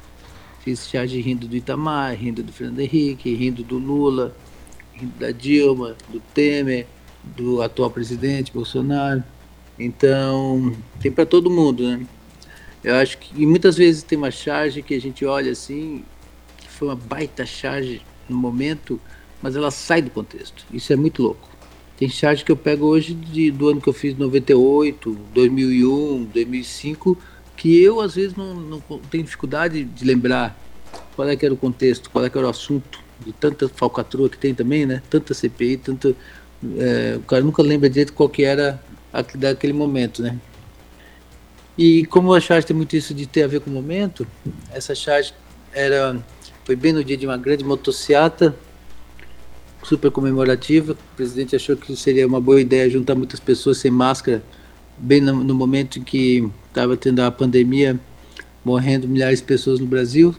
Fiz 0.62 0.90
charge 0.90 1.20
rindo 1.22 1.48
do 1.48 1.56
Itamar, 1.56 2.16
rindo 2.16 2.42
do 2.42 2.52
Fernando 2.52 2.80
Henrique, 2.80 3.34
rindo 3.36 3.64
do 3.64 3.78
Lula, 3.78 4.36
rindo 4.94 5.14
da 5.20 5.32
Dilma, 5.32 5.96
do 6.10 6.20
Temer, 6.34 6.88
do 7.24 7.62
atual 7.62 7.92
presidente 7.92 8.52
Bolsonaro. 8.52 9.24
Então, 9.78 10.76
tem 11.00 11.12
para 11.12 11.26
todo 11.26 11.50
mundo, 11.50 11.84
né? 11.84 12.06
Eu 12.86 12.94
acho 12.98 13.18
que 13.18 13.42
e 13.42 13.48
muitas 13.48 13.76
vezes 13.76 14.04
tem 14.04 14.16
uma 14.16 14.30
charge 14.30 14.84
que 14.84 14.94
a 14.94 15.02
gente 15.02 15.26
olha 15.26 15.52
assim, 15.52 16.04
que 16.56 16.70
foi 16.70 16.88
uma 16.88 16.96
baita 16.96 17.44
charge 17.44 18.00
no 18.30 18.38
momento, 18.38 19.02
mas 19.42 19.56
ela 19.56 19.72
sai 19.72 20.04
do 20.04 20.12
contexto. 20.12 20.64
Isso 20.72 20.94
é 20.94 20.96
muito 20.96 21.24
louco. 21.24 21.50
Tem 21.98 22.08
charge 22.08 22.46
que 22.46 22.52
eu 22.52 22.56
pego 22.56 22.86
hoje 22.86 23.16
de, 23.16 23.50
do 23.50 23.70
ano 23.70 23.82
que 23.82 23.90
eu 23.90 23.94
fiz 23.94 24.16
98, 24.16 25.18
2001, 25.34 26.26
2005, 26.26 27.18
que 27.58 27.82
eu 27.82 28.00
às 28.00 28.14
vezes 28.14 28.36
não, 28.36 28.54
não 28.54 28.80
tenho 29.10 29.24
dificuldade 29.24 29.84
de 29.84 30.06
lembrar 30.06 30.56
qual 31.16 31.28
é 31.28 31.36
que 31.36 31.44
era 31.44 31.56
o 31.56 31.58
contexto, 31.58 32.12
qual 32.12 32.24
é 32.24 32.30
que 32.30 32.38
era 32.38 32.46
o 32.46 32.50
assunto, 32.52 33.00
de 33.26 33.34
tanta 33.34 33.68
falcatrua 33.68 34.30
que 34.30 34.38
tem 34.38 34.54
também, 34.54 34.86
né? 34.86 35.02
Tanta 35.10 35.34
CPI, 35.34 35.78
tanto 35.78 36.16
é, 36.78 37.16
o 37.18 37.22
cara 37.22 37.42
nunca 37.42 37.64
lembra 37.64 37.90
direito 37.90 38.14
qual 38.14 38.30
que 38.30 38.44
era 38.44 38.80
a, 39.12 39.24
daquele 39.24 39.74
momento, 39.74 40.22
né? 40.22 40.38
E 41.78 42.06
como 42.06 42.34
a 42.34 42.40
charge 42.40 42.68
tem 42.68 42.76
muito 42.76 42.96
isso 42.96 43.14
de 43.14 43.26
ter 43.26 43.44
a 43.44 43.48
ver 43.48 43.60
com 43.60 43.70
o 43.70 43.74
momento, 43.74 44.26
essa 44.72 44.96
charge 44.96 45.34
era 45.74 46.24
foi 46.66 46.76
bem 46.76 46.92
no 46.92 47.04
dia 47.04 47.16
de 47.16 47.28
uma 47.28 47.38
grande 47.38 47.64
motociata 47.64 48.56
super 49.84 50.10
comemorativa. 50.10 50.94
O 50.94 51.16
presidente 51.16 51.56
achou 51.56 51.78
que 51.78 51.96
seria 51.96 52.26
uma 52.26 52.42
boa 52.42 52.60
ideia 52.60 52.90
juntar 52.90 53.14
muitas 53.14 53.40
pessoas 53.40 53.78
sem 53.78 53.92
máscara, 53.92 54.44
bem 54.98 55.22
no, 55.22 55.44
no 55.44 55.54
momento 55.54 56.00
em 56.00 56.04
que 56.04 56.50
estava 56.68 56.98
tendo 56.98 57.20
a 57.20 57.30
pandemia, 57.30 58.00
morrendo 58.64 59.08
milhares 59.08 59.40
de 59.40 59.46
pessoas 59.46 59.80
no 59.80 59.86
Brasil. 59.86 60.36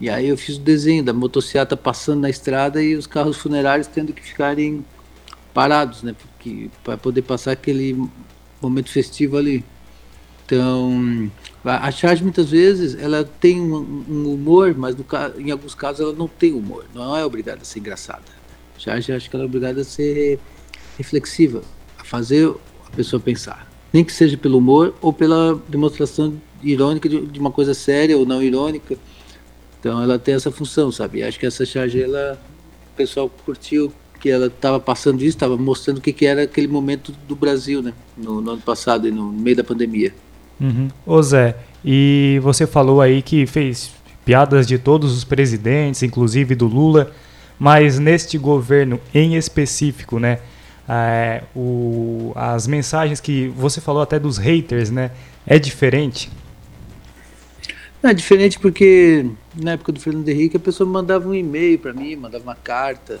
E 0.00 0.08
aí 0.08 0.28
eu 0.28 0.36
fiz 0.38 0.56
o 0.56 0.60
desenho 0.60 1.04
da 1.04 1.12
motocicleta 1.12 1.76
passando 1.76 2.22
na 2.22 2.30
estrada 2.30 2.82
e 2.82 2.96
os 2.96 3.06
carros 3.06 3.36
funerários 3.36 3.86
tendo 3.86 4.12
que 4.12 4.22
ficarem 4.22 4.84
parados, 5.52 6.02
né, 6.02 6.16
para 6.82 6.96
poder 6.96 7.22
passar 7.22 7.52
aquele 7.52 8.08
momento 8.60 8.90
festivo 8.90 9.36
ali. 9.36 9.62
Então, 10.44 11.30
a 11.64 11.90
charge 11.90 12.22
muitas 12.22 12.50
vezes 12.50 12.94
ela 13.00 13.24
tem 13.24 13.60
um, 13.60 14.04
um 14.08 14.34
humor, 14.34 14.74
mas 14.76 14.96
no, 14.96 15.04
em 15.38 15.50
alguns 15.50 15.74
casos 15.74 16.00
ela 16.00 16.12
não 16.12 16.28
tem 16.28 16.52
humor, 16.52 16.84
não 16.94 17.16
é 17.16 17.24
obrigada 17.24 17.62
a 17.62 17.64
ser 17.64 17.78
engraçada. 17.78 18.22
A 18.76 18.78
charge 18.78 19.12
acho 19.12 19.30
que 19.30 19.36
ela 19.36 19.44
é 19.44 19.46
obrigada 19.46 19.80
a 19.80 19.84
ser 19.84 20.38
reflexiva, 20.98 21.62
a 21.98 22.04
fazer 22.04 22.48
a 22.86 22.96
pessoa 22.96 23.20
pensar, 23.20 23.70
nem 23.92 24.04
que 24.04 24.12
seja 24.12 24.36
pelo 24.36 24.58
humor 24.58 24.94
ou 25.00 25.12
pela 25.12 25.60
demonstração 25.68 26.34
irônica 26.62 27.08
de, 27.08 27.26
de 27.26 27.40
uma 27.40 27.50
coisa 27.50 27.74
séria 27.74 28.16
ou 28.18 28.26
não 28.26 28.42
irônica. 28.42 28.96
Então 29.80 30.02
ela 30.02 30.18
tem 30.18 30.34
essa 30.34 30.50
função, 30.50 30.92
sabe? 30.92 31.18
E 31.18 31.22
acho 31.22 31.38
que 31.38 31.46
essa 31.46 31.64
charge 31.64 32.02
ela 32.02 32.38
o 32.92 32.96
pessoal 32.96 33.30
curtiu 33.44 33.92
que 34.20 34.30
ela 34.30 34.46
estava 34.46 34.78
passando 34.78 35.20
isso, 35.20 35.36
estava 35.36 35.56
mostrando 35.56 35.98
o 35.98 36.00
que, 36.00 36.12
que 36.12 36.26
era 36.26 36.42
aquele 36.42 36.68
momento 36.68 37.12
do 37.26 37.34
Brasil, 37.34 37.82
né? 37.82 37.92
No, 38.16 38.40
no 38.40 38.52
ano 38.52 38.62
passado, 38.62 39.10
no 39.10 39.32
meio 39.32 39.56
da 39.56 39.64
pandemia. 39.64 40.14
Uhum. 40.62 40.88
Ô 41.04 41.20
Zé, 41.20 41.56
e 41.84 42.38
você 42.42 42.66
falou 42.66 43.00
aí 43.00 43.20
que 43.20 43.44
fez 43.46 43.90
piadas 44.24 44.66
de 44.66 44.78
todos 44.78 45.12
os 45.12 45.24
presidentes, 45.24 46.02
inclusive 46.04 46.54
do 46.54 46.66
Lula, 46.66 47.12
mas 47.58 47.98
neste 47.98 48.38
governo 48.38 49.00
em 49.12 49.34
específico, 49.34 50.20
né? 50.20 50.38
É, 50.88 51.42
o, 51.54 52.32
as 52.34 52.66
mensagens 52.66 53.20
que 53.20 53.48
você 53.56 53.80
falou 53.80 54.02
até 54.02 54.18
dos 54.18 54.38
haters, 54.38 54.90
né? 54.90 55.10
É 55.46 55.58
diferente? 55.58 56.30
É 58.02 58.12
diferente 58.12 58.58
porque 58.58 59.26
na 59.54 59.72
época 59.72 59.92
do 59.92 60.00
Fernando 60.00 60.28
Henrique 60.28 60.56
a 60.56 60.60
pessoa 60.60 60.88
mandava 60.88 61.28
um 61.28 61.34
e-mail 61.34 61.78
para 61.78 61.92
mim, 61.92 62.16
mandava 62.16 62.42
uma 62.42 62.56
carta, 62.56 63.20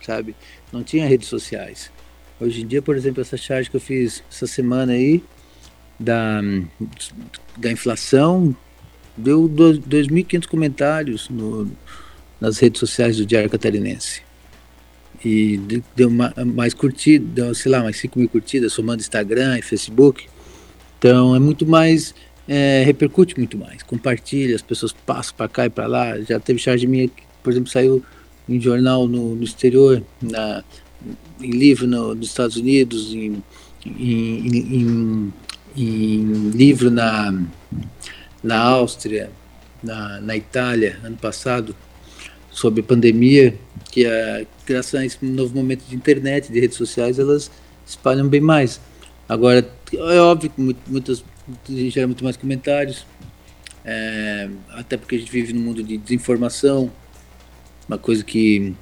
sabe? 0.00 0.34
Não 0.72 0.82
tinha 0.82 1.06
redes 1.06 1.28
sociais. 1.28 1.90
Hoje 2.40 2.62
em 2.62 2.66
dia, 2.66 2.82
por 2.82 2.96
exemplo, 2.96 3.20
essa 3.20 3.36
charge 3.36 3.70
que 3.70 3.76
eu 3.76 3.80
fiz 3.80 4.22
essa 4.30 4.46
semana 4.46 4.92
aí, 4.92 5.22
da, 5.98 6.40
da 7.56 7.70
inflação, 7.70 8.54
deu 9.16 9.48
2.500 9.48 10.46
comentários 10.46 11.28
no, 11.28 11.70
nas 12.40 12.58
redes 12.58 12.80
sociais 12.80 13.16
do 13.16 13.26
Diário 13.26 13.50
Catarinense. 13.50 14.22
E 15.24 15.60
deu 15.94 16.10
mais 16.10 16.74
curtida, 16.74 17.24
deu, 17.24 17.54
sei 17.54 17.70
lá, 17.70 17.82
mais 17.82 17.96
5 17.96 18.18
mil 18.18 18.28
curtidas, 18.28 18.72
somando 18.72 19.00
Instagram 19.00 19.58
e 19.58 19.62
Facebook. 19.62 20.26
Então 20.98 21.34
é 21.36 21.38
muito 21.38 21.64
mais, 21.64 22.14
é, 22.48 22.82
repercute 22.84 23.36
muito 23.38 23.56
mais, 23.56 23.82
compartilha, 23.82 24.56
as 24.56 24.62
pessoas 24.62 24.92
passam 24.92 25.34
para 25.36 25.48
cá 25.48 25.66
e 25.66 25.70
para 25.70 25.86
lá. 25.86 26.20
Já 26.20 26.40
teve 26.40 26.58
charge 26.58 26.86
minha 26.86 27.08
por 27.42 27.50
exemplo, 27.50 27.70
saiu 27.70 28.02
em 28.48 28.60
jornal 28.60 29.08
no, 29.08 29.34
no 29.34 29.44
exterior, 29.44 30.02
na, 30.20 30.62
em 31.40 31.50
livro 31.50 31.86
no, 31.86 32.14
nos 32.14 32.28
Estados 32.28 32.56
Unidos, 32.56 33.12
em, 33.12 33.42
em, 33.84 34.46
em, 34.46 35.32
em 35.76 36.50
livro 36.50 36.90
na, 36.90 37.34
na 38.42 38.58
Áustria, 38.58 39.30
na, 39.82 40.20
na 40.20 40.36
Itália, 40.36 40.98
ano 41.02 41.16
passado, 41.16 41.74
sobre 42.50 42.82
pandemia, 42.82 43.54
que 43.90 44.04
é, 44.04 44.46
graças 44.66 44.94
a 44.94 45.04
esse 45.04 45.24
novo 45.24 45.54
momento 45.54 45.84
de 45.84 45.96
internet, 45.96 46.52
de 46.52 46.60
redes 46.60 46.76
sociais, 46.76 47.18
elas 47.18 47.50
espalham 47.86 48.28
bem 48.28 48.40
mais. 48.40 48.80
Agora, 49.28 49.68
é 49.92 50.20
óbvio 50.20 50.50
que 50.50 50.76
muitas, 50.86 51.24
gera 51.68 52.06
muito 52.06 52.22
mais 52.22 52.36
comentários, 52.36 53.06
é, 53.84 54.48
até 54.70 54.96
porque 54.96 55.16
a 55.16 55.18
gente 55.18 55.32
vive 55.32 55.52
num 55.52 55.60
mundo 55.60 55.82
de 55.82 55.96
desinformação, 55.96 56.90
uma 57.88 57.98
coisa 57.98 58.22
que 58.22 58.74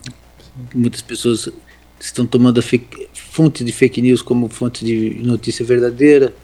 muitas 0.75 1.01
pessoas 1.01 1.49
estão 1.99 2.27
tomando 2.27 2.59
a 2.59 2.63
fake, 2.63 3.09
fonte 3.13 3.65
de 3.65 3.73
fake 3.73 4.03
news 4.03 4.23
como 4.23 4.49
fonte 4.49 4.85
de 4.85 5.15
notícia 5.23 5.65
verdadeira. 5.65 6.35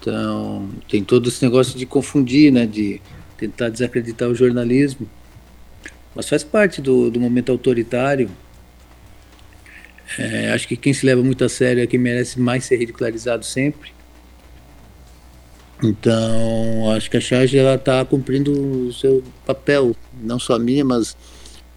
Então, 0.00 0.68
tem 0.88 1.02
todo 1.02 1.28
esse 1.28 1.42
negócio 1.44 1.78
de 1.78 1.84
confundir, 1.84 2.52
né, 2.52 2.66
de 2.66 3.00
tentar 3.36 3.68
desacreditar 3.68 4.28
o 4.28 4.34
jornalismo. 4.34 5.08
Mas 6.14 6.28
faz 6.28 6.42
parte 6.42 6.80
do, 6.80 7.10
do 7.10 7.20
momento 7.20 7.52
autoritário. 7.52 8.30
É, 10.18 10.52
acho 10.52 10.66
que 10.66 10.76
quem 10.76 10.92
se 10.92 11.04
leva 11.04 11.22
muito 11.22 11.44
a 11.44 11.48
sério 11.48 11.82
é 11.82 11.86
quem 11.86 12.00
merece 12.00 12.40
mais 12.40 12.64
ser 12.64 12.76
ridicularizado 12.76 13.44
sempre. 13.44 13.92
Então, 15.82 16.90
acho 16.92 17.08
que 17.08 17.16
a 17.16 17.20
charge 17.20 17.56
está 17.56 18.04
cumprindo 18.04 18.50
o 18.88 18.92
seu 18.92 19.22
papel, 19.46 19.94
não 20.20 20.38
só 20.38 20.54
a 20.54 20.58
minha, 20.58 20.84
mas 20.84 21.16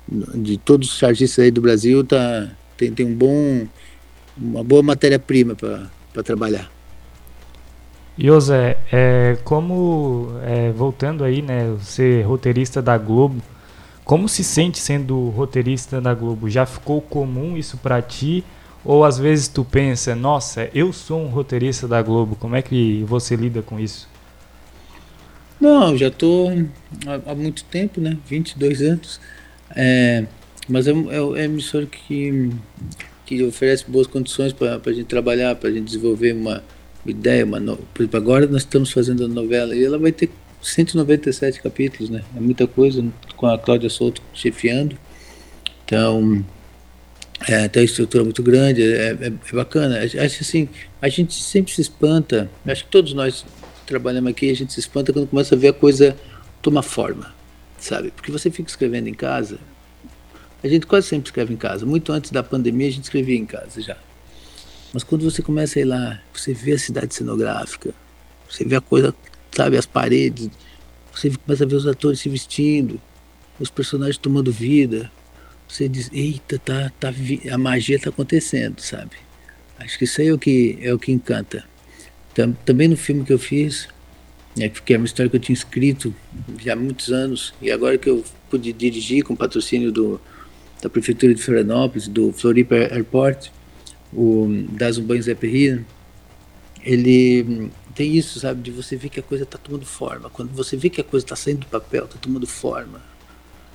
de 0.08 0.58
todos 0.58 0.92
os 0.92 0.98
chargistas 0.98 1.46
aí 1.46 1.52
do 1.52 1.62
Brasil, 1.62 2.04
tá, 2.04 2.52
tem, 2.76 2.92
tem 2.92 3.06
um 3.06 3.14
bom, 3.14 3.68
uma 4.36 4.64
boa 4.64 4.82
matéria-prima 4.82 5.56
para 5.56 6.24
trabalhar. 6.24 6.72
José, 8.18 8.78
é, 8.92 9.38
como 9.44 10.30
é, 10.44 10.72
voltando 10.72 11.24
aí, 11.24 11.42
né, 11.42 11.76
ser 11.82 12.24
roteirista 12.24 12.82
da 12.82 12.98
Globo, 12.98 13.42
como 14.04 14.28
se 14.28 14.44
sente 14.44 14.80
sendo 14.80 15.30
roteirista 15.30 16.02
da 16.02 16.14
Globo? 16.14 16.50
Já 16.50 16.66
ficou 16.66 17.02
comum 17.02 17.58
isso 17.58 17.78
para 17.78 18.02
ti? 18.02 18.44
Ou 18.84 19.06
às 19.06 19.18
vezes 19.18 19.48
tu 19.48 19.64
pensa, 19.64 20.16
nossa, 20.16 20.70
eu 20.74 20.92
sou 20.92 21.22
um 21.22 21.28
roteirista 21.28 21.88
da 21.88 22.02
Globo, 22.02 22.36
como 22.36 22.56
é 22.56 22.62
que 22.62 23.04
você 23.08 23.36
lida 23.36 23.62
com 23.62 23.80
isso? 23.80 24.10
Não, 25.60 25.96
já 25.96 26.08
estou 26.08 26.50
há, 27.06 27.32
há, 27.32 27.36
muito 27.36 27.64
tempo, 27.66 28.02
né? 28.02 28.18
22 28.26 28.82
anos. 28.82 29.22
É, 29.76 30.26
mas 30.68 30.88
é, 30.88 30.92
é, 30.92 31.42
é 31.42 31.44
emissora 31.46 31.86
que, 31.86 32.50
que 33.26 33.44
oferece 33.44 33.86
boas 33.88 34.08
condições 34.08 34.52
para 34.52 34.82
a 34.84 34.94
gente 34.94 35.06
trabalhar, 35.06 35.56
para 35.56 35.70
a 35.70 35.72
gente 35.72 35.86
desenvolver 35.86 36.34
uma, 36.34 36.64
ideia, 37.06 37.46
uma 37.46 37.60
no... 37.60 37.78
por 37.78 38.04
exemplo, 38.04 38.18
agora 38.18 38.48
nós 38.48 38.62
estamos 38.62 38.92
fazendo 38.92 39.26
a 39.26 39.28
novela 39.28 39.76
e 39.76 39.84
ela 39.84 39.98
vai 39.98 40.12
ter 40.12 40.30
197 40.62 41.62
capítulos, 41.62 42.10
né? 42.10 42.24
É 42.36 42.40
muita 42.40 42.68
coisa 42.68 43.04
com 43.36 43.48
a 43.48 43.58
Cláudia 43.58 43.90
Souto 43.90 44.22
chefiando. 44.34 44.98
Então, 45.84 46.46
é, 47.48 47.68
tem 47.68 47.82
uma 47.82 47.86
estrutura 47.86 48.24
muito 48.24 48.44
grande, 48.44 48.84
é, 48.84 49.10
é, 49.10 49.28
é, 49.28 49.56
bacana. 49.56 50.00
Acho 50.00 50.42
assim, 50.42 50.70
a 51.02 51.10
gente 51.10 51.34
sempre 51.34 51.74
se 51.74 51.82
espanta, 51.82 52.50
acho 52.66 52.86
que 52.86 52.92
todos 52.92 53.14
nós 53.14 53.46
trabalhamos 53.86 54.32
aqui, 54.32 54.50
a 54.50 54.56
gente 54.56 54.72
se 54.72 54.80
espanta 54.80 55.12
quando 55.12 55.28
começa 55.28 55.56
a 55.56 55.58
ver 55.58 55.70
a 55.70 55.74
coisa 55.74 56.16
tomar 56.62 56.84
forma, 56.84 57.34
sabe? 57.80 58.12
Porque 58.12 58.32
você 58.32 58.52
fica 58.52 58.70
escrevendo 58.70 59.08
em 59.08 59.14
casa, 59.14 59.58
a 60.64 60.68
gente 60.68 60.86
quase 60.86 61.08
sempre 61.08 61.28
escreve 61.28 61.54
em 61.54 61.58
casa. 61.58 61.86
Muito 61.86 62.12
antes 62.12 62.30
da 62.30 62.44
pandemia 62.44 62.88
a 62.88 62.92
gente 62.92 63.04
escrevia 63.04 63.36
em 63.36 63.46
casa 63.46 63.82
já. 63.82 63.98
Mas 64.94 65.04
quando 65.04 65.24
você 65.24 65.42
começa 65.42 65.80
a 65.80 65.82
ir 65.82 65.86
lá, 65.86 66.22
você 66.34 66.54
vê 66.54 66.74
a 66.74 66.80
cidade 66.80 67.16
cenográfica, 67.16 67.94
você 68.50 68.66
vê 68.66 68.76
a 68.76 68.82
coisa, 68.82 69.16
sabe, 69.52 69.78
as 69.78 69.86
paredes, 69.86 70.50
você 71.14 71.30
começa 71.30 71.64
a 71.64 71.68
ver 71.68 71.76
os 71.76 71.88
atores 71.88 72.20
se 72.20 72.30
vestindo, 72.30 73.00
os 73.60 73.70
personagens 73.70 74.18
tomando 74.18 74.52
vida. 74.52 75.12
Você 75.68 75.88
diz, 75.88 76.10
eita, 76.12 76.60
tá, 76.60 76.92
tá, 77.00 77.14
a 77.52 77.58
magia 77.58 77.96
está 77.96 78.10
acontecendo, 78.10 78.80
sabe? 78.82 79.12
Acho 79.80 79.98
que 79.98 80.04
isso 80.04 80.20
aí 80.20 80.28
é 80.28 80.34
o 80.34 80.38
que, 80.38 80.78
é 80.82 80.94
o 80.94 81.00
que 81.00 81.12
encanta. 81.12 81.64
Também 82.66 82.88
no 82.88 82.98
filme 82.98 83.24
que 83.24 83.32
eu 83.32 83.40
fiz, 83.40 83.88
né, 84.56 84.70
que 84.70 84.94
é 84.94 84.98
uma 84.98 85.06
história 85.06 85.30
que 85.30 85.36
eu 85.38 85.40
tinha 85.40 85.54
escrito 85.54 86.14
já 86.60 86.74
há 86.74 86.76
muitos 86.76 87.12
anos, 87.12 87.54
e 87.62 87.72
agora 87.72 87.98
que 87.98 88.10
eu 88.10 88.24
pude 88.50 88.74
dirigir 88.74 89.24
com 89.24 89.36
patrocínio 89.36 89.92
do, 89.92 90.20
da 90.82 90.90
Prefeitura 90.90 91.34
de 91.34 91.42
Florianópolis, 91.42 92.08
do 92.08 92.34
Floripa 92.34 92.76
Airport, 92.76 93.50
o 94.14 94.48
Das 94.72 94.98
um 94.98 95.04
Banho 95.04 95.22
Zé 95.22 95.36
Perrino, 95.36 95.86
ele 96.84 97.72
tem 97.94 98.16
isso, 98.16 98.40
sabe, 98.40 98.62
de 98.62 98.72
você 98.72 98.96
ver 98.96 99.10
que 99.10 99.20
a 99.20 99.24
coisa 99.24 99.44
está 99.44 99.58
tomando 99.58 99.86
forma. 99.86 100.30
Quando 100.30 100.52
você 100.52 100.76
vê 100.76 100.90
que 100.90 101.02
a 101.02 101.04
coisa 101.04 101.26
está 101.26 101.36
saindo 101.36 101.62
do 101.62 101.68
papel, 101.68 102.06
está 102.06 102.18
tomando 102.18 102.48
forma. 102.48 103.02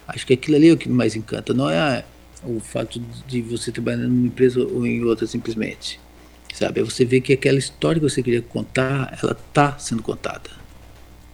Acho 0.07 0.27
que 0.27 0.35
aquilo 0.35 0.57
ali 0.57 0.69
é 0.69 0.73
o 0.73 0.77
que 0.77 0.89
mais 0.89 1.17
encanta, 1.17 1.53
não 1.53 1.69
é 1.69 2.05
o 2.45 2.61
fato 2.61 3.01
de 3.27 3.43
você 3.43 3.73
trabalhar 3.73 3.99
numa 3.99 4.27
empresa 4.27 4.61
ou 4.61 4.87
em 4.87 5.05
outra 5.05 5.27
simplesmente. 5.27 6.01
Sabe, 6.55 6.81
é 6.81 6.83
você 6.83 7.05
ver 7.05 7.21
que 7.21 7.33
aquela 7.33 7.59
história 7.59 8.01
que 8.01 8.09
você 8.09 8.23
queria 8.23 8.41
contar, 8.41 9.19
ela 9.23 9.33
está 9.33 9.79
sendo 9.79 10.03
contada. 10.03 10.49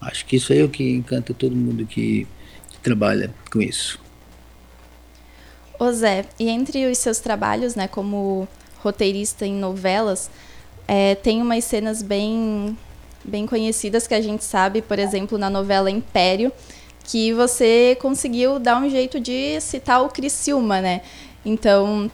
Acho 0.01 0.27
que 0.27 0.37
isso 0.37 0.53
aí 0.53 0.59
é 0.59 0.65
o 0.65 0.69
que 0.69 0.91
encanta 0.91 1.33
todo 1.33 1.55
mundo 1.55 1.87
que, 1.87 2.27
que 2.71 2.79
trabalha 2.83 3.33
com 3.51 3.63
isso. 3.63 4.01
Ô 5.79 5.93
Zé, 5.93 6.25
e 6.41 6.49
entre 6.49 6.91
os 6.91 6.99
seus 6.99 7.21
trabalhos, 7.21 7.77
né, 7.77 7.87
como 7.87 8.49
roteirista 8.83 9.47
em 9.47 9.55
novelas, 9.55 10.31
é, 10.87 11.15
tem 11.15 11.41
umas 11.41 11.65
cenas 11.65 12.03
bem, 12.03 12.77
bem 13.25 13.47
conhecidas 13.47 14.07
que 14.07 14.15
a 14.15 14.21
gente 14.21 14.45
sabe, 14.45 14.83
por 14.83 14.99
exemplo, 14.99 15.39
na 15.39 15.49
novela 15.49 15.91
Império, 15.91 16.53
que 17.05 17.33
você 17.33 17.97
conseguiu 18.01 18.59
dar 18.59 18.81
um 18.81 18.89
jeito 18.89 19.19
de 19.19 19.61
citar 19.61 20.03
o 20.03 20.09
Criciúma, 20.09 20.81
né? 20.81 21.03
Então, 21.45 22.11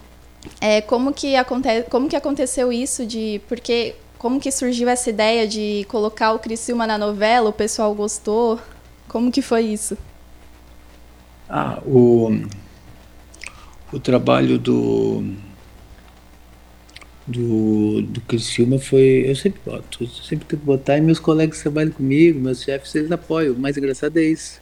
é, 0.61 0.81
como, 0.81 1.13
que 1.13 1.35
aconte 1.35 1.83
como 1.89 2.07
que 2.07 2.15
aconteceu 2.15 2.71
isso 2.71 3.05
de... 3.05 3.41
Porque, 3.47 3.95
como 4.17 4.39
que 4.39 4.51
surgiu 4.51 4.89
essa 4.89 5.09
ideia 5.09 5.47
de 5.47 5.85
colocar 5.89 6.33
o 6.33 6.39
Criciúma 6.39 6.87
na 6.87 6.97
novela? 6.97 7.49
O 7.49 7.53
pessoal 7.53 7.93
gostou? 7.93 8.59
Como 9.07 9.31
que 9.31 9.41
foi 9.41 9.63
isso? 9.63 9.97
Ah, 11.49 11.79
o, 11.85 12.29
o 13.91 13.99
trabalho 13.99 14.57
do 14.57 15.23
do, 17.29 18.01
do 18.01 18.21
Criciúma 18.21 18.79
foi. 18.79 19.25
Eu 19.27 19.35
sempre 19.35 19.61
boto, 19.63 20.03
eu 20.03 20.07
sempre 20.07 20.45
tento 20.45 20.61
botar 20.63 20.97
e 20.97 21.01
meus 21.01 21.19
colegas 21.19 21.57
que 21.57 21.63
trabalham 21.63 21.91
comigo, 21.91 22.39
meus 22.39 22.63
chefes, 22.63 22.93
eles 22.95 23.11
apoiam. 23.11 23.53
O 23.53 23.59
mais 23.59 23.77
engraçado 23.77 24.17
é 24.17 24.23
isso. 24.23 24.59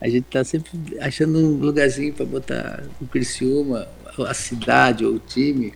A 0.00 0.08
gente 0.08 0.24
tá 0.24 0.44
sempre 0.44 0.70
achando 1.00 1.38
um 1.38 1.56
lugarzinho 1.56 2.12
para 2.12 2.26
botar 2.26 2.84
o 3.00 3.06
Criciúma, 3.06 3.88
a 4.18 4.34
cidade 4.34 5.04
ou 5.04 5.14
o 5.14 5.18
time. 5.18 5.72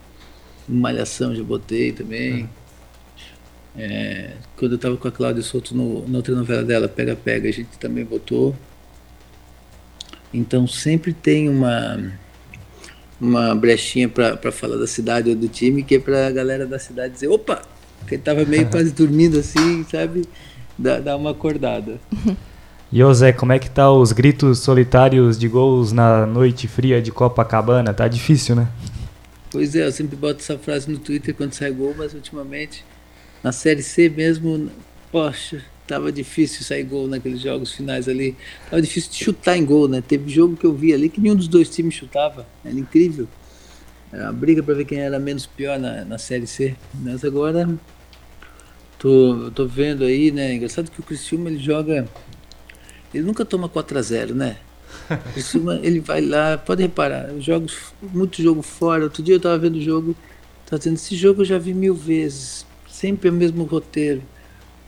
Malhação 0.69 1.35
já 1.35 1.43
botei 1.43 1.93
também. 1.93 2.49
É, 3.75 4.33
quando 4.57 4.73
eu 4.73 4.77
estava 4.77 4.97
com 4.97 5.09
a 5.09 5.13
Cláudia 5.13 5.43
Souto 5.43 5.75
no, 5.75 6.07
na 6.07 6.19
outra 6.19 6.35
novela 6.35 6.63
dela, 6.63 6.89
Pega 6.89 7.17
Pega, 7.17 7.49
a 7.49 7.53
gente 7.53 7.79
também 7.79 8.05
botou. 8.05 8.55
Então 10.35 10.67
sempre 10.67 11.15
tem 11.15 11.49
uma 11.49 12.13
uma 13.21 13.55
brechinha 13.55 14.09
para 14.09 14.53
falar 14.53 14.77
da 14.77 14.87
cidade 14.87 15.31
ou 15.31 15.37
do 15.37 15.49
time, 15.49 15.83
que 15.83 15.97
é 15.97 15.99
para 15.99 16.27
a 16.27 16.31
galera 16.31 16.67
da 16.67 16.79
cidade 16.79 17.15
dizer, 17.15 17.29
opa, 17.29 17.63
que 18.07 18.17
tava 18.17 18.45
meio 18.45 18.67
quase 18.71 18.93
dormindo 18.93 19.39
assim, 19.39 19.85
sabe? 19.91 20.25
Dar, 20.79 21.01
dar 21.01 21.17
uma 21.17 21.31
acordada. 21.31 21.99
E 22.91 23.05
ô 23.05 23.13
Zé, 23.13 23.33
como 23.33 23.53
é 23.53 23.59
que 23.59 23.69
tá 23.69 23.93
os 23.93 24.13
gritos 24.13 24.61
solitários 24.61 25.39
de 25.39 25.47
gols 25.47 25.93
na 25.93 26.25
noite 26.25 26.67
fria 26.67 27.03
de 27.03 27.13
Copacabana? 27.13 27.93
Tá 27.93 28.09
difícil, 28.09 28.57
né? 28.57 28.67
Pois 29.51 29.77
é, 29.77 29.87
eu 29.87 29.93
sempre 29.93 30.17
boto 30.17 30.41
essa 30.41 30.59
frase 30.59 30.91
no 30.91 30.99
Twitter 30.99 31.35
quando 31.35 31.53
sai 31.53 31.71
gol, 31.71 31.95
mas 31.97 32.15
ultimamente 32.15 32.83
na 33.45 33.53
Série 33.53 33.83
C 33.83 34.09
mesmo, 34.09 34.71
poxa, 35.13 35.63
tava 35.89 36.13
difícil 36.13 36.63
sair 36.63 36.85
gol 36.85 37.09
naqueles 37.09 37.41
jogos 37.41 37.73
finais 37.73 38.09
ali. 38.09 38.37
Tava 38.71 38.83
difícil 38.83 39.11
de 39.11 39.17
chutar 39.17 39.57
em 39.57 39.65
gol, 39.65 39.89
né? 39.89 40.03
Teve 40.07 40.31
jogo 40.31 40.55
que 40.55 40.67
eu 40.67 40.75
vi 40.75 40.93
ali 40.93 41.09
que 41.09 41.21
nenhum 41.21 41.35
dos 41.35 41.49
dois 41.49 41.71
times 41.71 41.95
chutava. 41.95 42.47
Era 42.65 42.79
incrível. 42.79 43.27
Era 44.13 44.25
uma 44.25 44.33
briga 44.33 44.63
para 44.63 44.75
ver 44.75 44.85
quem 44.85 44.99
era 44.99 45.19
menos 45.19 45.47
pior 45.47 45.79
na, 45.79 46.05
na 46.05 46.19
Série 46.19 46.47
C. 46.47 46.77
Mas 46.95 47.25
agora 47.25 47.69
tô, 48.99 49.51
tô 49.55 49.67
vendo 49.67 50.05
aí, 50.05 50.31
né? 50.31 50.55
Engraçado 50.55 50.91
que 50.91 51.01
o 51.01 51.03
Criciúma 51.03 51.49
ele 51.49 51.59
joga. 51.59 52.07
Ele 53.13 53.25
nunca 53.25 53.45
toma 53.45 53.69
4 53.69 53.99
a 53.99 54.03
0 54.03 54.35
né? 54.35 54.59
O 55.11 55.33
Criciúma 55.33 55.81
ele 55.83 56.01
vai 56.01 56.21
lá, 56.21 56.59
pode 56.59 56.83
reparar, 56.83 57.31
jogos, 57.41 57.95
muito 58.03 58.43
jogo 58.43 58.61
fora. 58.61 59.05
Outro 59.05 59.23
dia 59.23 59.37
eu 59.37 59.41
tava 59.41 59.57
vendo 59.57 59.77
o 59.77 59.83
jogo, 59.83 60.15
tava 60.67 60.79
dizendo, 60.79 60.97
esse 60.97 61.17
jogo 61.17 61.41
eu 61.41 61.47
já 61.47 61.59
vi 61.59 61.73
mil 61.73 61.95
vezes. 61.95 62.67
Sempre 62.87 63.31
o 63.31 63.33
mesmo 63.33 63.65
roteiro 63.65 64.23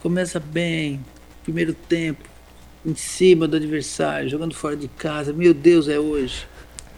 começa 0.01 0.39
bem, 0.39 0.99
primeiro 1.43 1.73
tempo, 1.73 2.27
em 2.85 2.95
cima 2.95 3.47
do 3.47 3.55
adversário, 3.55 4.27
jogando 4.27 4.55
fora 4.55 4.75
de 4.75 4.87
casa. 4.87 5.31
Meu 5.31 5.53
Deus, 5.53 5.87
é 5.87 5.99
hoje. 5.99 6.47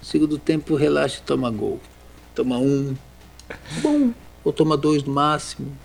Segundo 0.01 0.37
tempo, 0.37 0.75
relaxa 0.75 1.19
e 1.19 1.23
toma 1.23 1.51
gol. 1.51 1.79
Toma 2.33 2.57
um, 2.57 2.95
bom, 3.81 4.13
ou 4.43 4.53
toma 4.53 4.77
dois 4.77 5.03
no 5.03 5.13
máximo. 5.13 5.77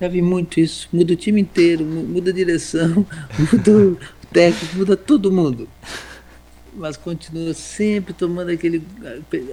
Já 0.00 0.08
vi 0.08 0.20
muito 0.20 0.58
isso. 0.58 0.88
Muda 0.92 1.12
o 1.12 1.16
time 1.16 1.40
inteiro, 1.40 1.84
muda 1.84 2.30
a 2.30 2.34
direção, 2.34 3.06
muda 3.38 3.70
o 3.70 3.98
técnico, 4.32 4.76
muda 4.76 4.96
todo 4.96 5.30
mundo. 5.30 5.68
Mas 6.74 6.96
continua 6.96 7.54
sempre 7.54 8.12
tomando 8.12 8.50
aquele, 8.50 8.82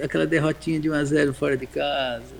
aquela 0.02 0.26
derrotinha 0.26 0.80
de 0.80 0.90
1 0.90 0.94
a 0.94 1.04
0 1.04 1.34
fora 1.34 1.56
de 1.56 1.66
casa. 1.66 2.34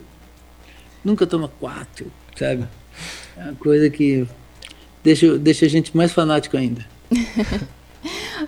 Nunca 1.04 1.26
toma 1.26 1.48
quatro, 1.48 2.10
sabe? 2.36 2.66
É 3.36 3.42
uma 3.44 3.54
coisa 3.54 3.88
que 3.90 4.26
deixa, 5.02 5.38
deixa 5.38 5.66
a 5.66 5.68
gente 5.68 5.96
mais 5.96 6.12
fanático 6.12 6.56
ainda. 6.56 6.84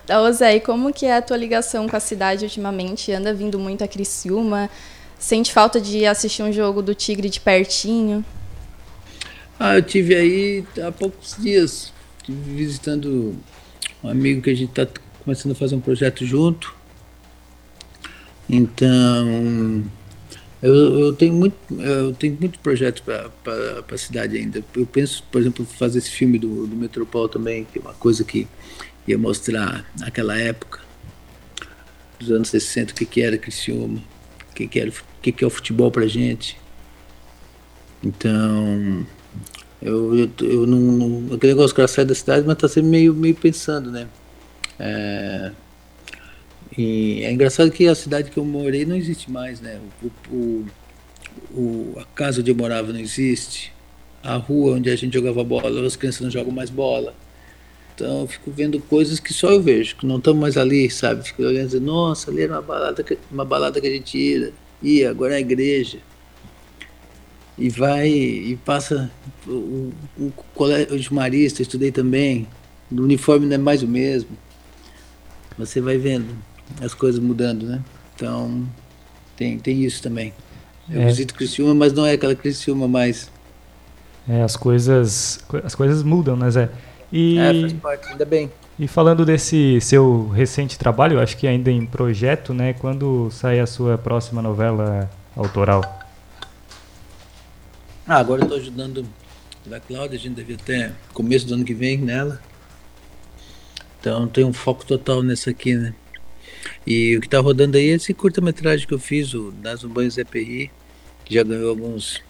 Ô 0.09 0.33
Zé, 0.33 0.57
e 0.57 0.61
como 0.61 0.92
que 0.92 1.07
é 1.07 1.16
a 1.16 1.23
tua 1.23 1.37
ligação 1.37 1.88
com 1.88 1.97
a 1.97 2.01
cidade 2.01 2.45
ultimamente? 2.45 3.12
Anda 3.12 3.35
vindo 3.35 3.59
muito 3.59 3.85
a 3.85 3.88
Criciúma? 3.88 4.71
Sente 5.18 5.53
falta 5.53 5.81
de 5.81 6.07
assistir 6.07 6.42
um 6.42 6.53
jogo 6.53 6.83
do 6.83 6.95
Tigre 6.95 7.29
de 7.29 7.40
pertinho? 7.40 8.25
Ah, 9.59 9.77
eu 9.77 9.83
tive 9.83 10.14
aí 10.14 10.64
há 10.85 10.90
poucos 10.90 11.37
dias, 11.38 11.92
visitando 12.27 13.37
um 14.03 14.09
amigo 14.09 14.42
que 14.42 14.51
a 14.51 14.55
gente 14.55 14.71
está 14.71 14.87
começando 15.23 15.53
a 15.53 15.55
fazer 15.55 15.77
um 15.77 15.81
projeto 15.81 16.27
junto. 16.27 16.75
Então, 18.51 19.85
eu, 20.62 20.98
eu, 21.01 21.12
tenho 21.12 21.35
muito, 21.35 21.57
eu 21.81 22.14
tenho 22.14 22.37
muito 22.38 22.59
projeto 22.61 23.03
para 23.03 23.85
a 23.90 23.98
cidade 23.98 24.37
ainda. 24.37 24.64
Eu 24.77 24.87
penso, 24.87 25.25
por 25.31 25.40
exemplo, 25.40 25.66
fazer 25.66 25.98
esse 25.98 26.11
filme 26.11 26.38
do, 26.38 26.68
do 26.68 26.77
Metropol 26.77 27.29
também, 27.29 27.64
que 27.64 27.81
é 27.81 27.83
uma 27.83 27.94
coisa 27.94 28.22
que 28.22 28.46
ia 29.07 29.18
mostrar 29.18 29.85
naquela 29.98 30.38
época, 30.38 30.81
dos 32.20 32.31
anos 32.31 32.48
60, 32.48 32.92
o 32.92 32.94
que, 32.94 33.05
que 33.05 33.22
era 33.22 33.37
Criciúma, 33.37 34.01
o 34.51 34.55
que, 34.55 34.68
que, 34.68 34.79
era, 34.79 34.92
que, 35.20 35.33
que 35.33 35.42
é 35.42 35.46
o 35.46 35.51
futebol 35.51 35.90
para 35.90 36.07
gente. 36.07 36.57
Então, 38.01 39.05
eu, 39.81 40.16
eu, 40.16 40.31
eu 40.42 40.66
não, 40.66 40.79
não. 40.79 41.35
Aquele 41.35 41.55
negócio 41.55 41.75
que 41.75 41.81
ela 41.81 41.88
sai 41.88 42.05
da 42.05 42.14
cidade, 42.14 42.46
mas 42.46 42.55
está 42.55 42.68
sempre 42.68 42.88
meio, 42.88 43.12
meio 43.12 43.35
pensando, 43.35 43.90
né? 43.90 44.07
É, 44.79 45.51
e 46.76 47.22
é 47.22 47.30
engraçado 47.30 47.70
que 47.70 47.87
a 47.87 47.94
cidade 47.94 48.30
que 48.30 48.38
eu 48.38 48.44
morei 48.44 48.87
não 48.87 48.96
existe 48.96 49.30
mais, 49.30 49.61
né? 49.61 49.78
O, 50.02 50.35
o, 50.35 50.66
o, 51.50 51.98
a 51.98 52.04
casa 52.14 52.40
onde 52.40 52.50
eu 52.50 52.56
morava 52.56 52.92
não 52.92 53.00
existe. 53.00 53.72
A 54.22 54.37
rua 54.37 54.76
onde 54.76 54.88
a 54.88 54.96
gente 54.96 55.12
jogava 55.12 55.44
bola, 55.44 55.87
as 55.87 55.96
crianças 55.96 56.22
não 56.22 56.30
jogam 56.30 56.52
mais 56.52 56.70
bola. 56.70 57.14
Então 57.94 58.22
eu 58.22 58.26
fico 58.26 58.50
vendo 58.50 58.80
coisas 58.80 59.20
que 59.20 59.35
só 59.35 59.50
eu 59.50 59.61
vejo, 59.61 59.96
que 59.96 60.06
não 60.06 60.16
estão 60.16 60.32
mais 60.32 60.56
ali, 60.56 60.90
sabe? 60.90 61.24
Fico 61.24 61.42
olhando 61.42 61.64
e 61.64 61.66
dizendo, 61.66 61.87
nossa, 61.87 62.30
ali 62.30 62.42
era 62.42 62.54
uma 62.54 62.62
balada, 62.62 63.02
que, 63.02 63.18
uma 63.30 63.44
balada 63.44 63.80
que 63.80 63.87
a 63.87 63.90
gente 63.90 64.16
ia, 64.16 64.52
ia, 64.82 65.11
agora 65.11 65.35
é 65.35 65.37
a 65.37 65.40
igreja. 65.40 65.98
E 67.58 67.68
vai 67.68 68.08
e 68.08 68.56
passa 68.64 69.11
o, 69.46 69.92
o 70.18 70.32
colégio 70.54 71.14
marista, 71.14 71.61
estudei 71.61 71.92
também. 71.92 72.48
O 72.90 73.02
uniforme 73.02 73.44
não 73.44 73.56
é 73.56 73.58
mais 73.58 73.82
o 73.82 73.88
mesmo. 73.88 74.30
Você 75.58 75.80
vai 75.80 75.98
vendo 75.98 76.35
as 76.80 76.94
coisas 76.94 77.20
mudando, 77.20 77.66
né? 77.66 77.82
Então, 78.14 78.66
tem, 79.37 79.58
tem 79.58 79.82
isso 79.85 80.02
também. 80.02 80.32
Eu 80.90 81.02
é. 81.02 81.06
visito 81.06 81.35
Criciúma, 81.35 81.74
mas 81.74 81.92
não 81.92 82.04
é 82.06 82.12
aquela 82.12 82.35
Criciúma 82.35 82.87
mais. 82.88 83.30
É, 84.28 84.42
as 84.42 84.56
coisas, 84.56 85.44
as 85.64 85.74
coisas 85.74 86.02
mudam, 86.02 86.37
né, 86.37 86.50
Zé? 86.50 86.70
E, 87.12 87.38
É, 87.38 87.52
faz 87.54 87.72
parte, 87.74 88.08
ainda 88.08 88.24
bem. 88.24 88.50
e 88.78 88.87
falando 88.88 89.24
desse 89.24 89.80
seu 89.80 90.28
recente 90.28 90.78
trabalho, 90.78 91.20
acho 91.20 91.37
que 91.37 91.46
ainda 91.46 91.70
em 91.70 91.85
projeto, 91.87 92.54
né? 92.54 92.72
Quando 92.72 93.30
sai 93.30 93.61
a 93.61 93.66
sua 93.66 93.98
próxima 93.98 94.40
novela 94.40 95.11
autoral? 95.37 95.82
Ah, 98.06 98.18
agora 98.18 98.42
eu 98.42 98.48
tô 98.48 98.54
ajudando 98.54 99.06
da 99.66 99.78
Cláudia, 99.80 100.18
a 100.18 100.20
gente 100.20 100.35
deve 100.35 100.54
até 100.54 100.92
começo 101.12 101.46
do 101.46 101.54
ano 101.54 101.64
que 101.64 101.74
vem 101.74 101.98
nela. 101.98 102.40
Então 104.00 104.26
tem 104.26 104.44
um 104.44 104.52
foco 104.52 104.85
total 104.85 105.22
nessa 105.22 105.50
aqui, 105.50 105.74
né? 105.76 105.94
E 106.87 107.16
o 107.16 107.20
que 107.20 107.29
tá 107.29 107.38
rodando 107.40 107.77
aí 107.77 107.90
é 107.90 107.94
esse 107.94 108.12
curta-metragem 108.14 108.87
que 108.87 108.94
eu 108.94 108.98
fiz, 108.98 109.35
o 109.35 109.51
Das 109.53 109.83
Banhos 109.85 110.18
EPI, 110.18 110.70
que 111.25 111.35
já 111.35 111.42
ganhou 111.42 111.70
alguns 111.70 112.22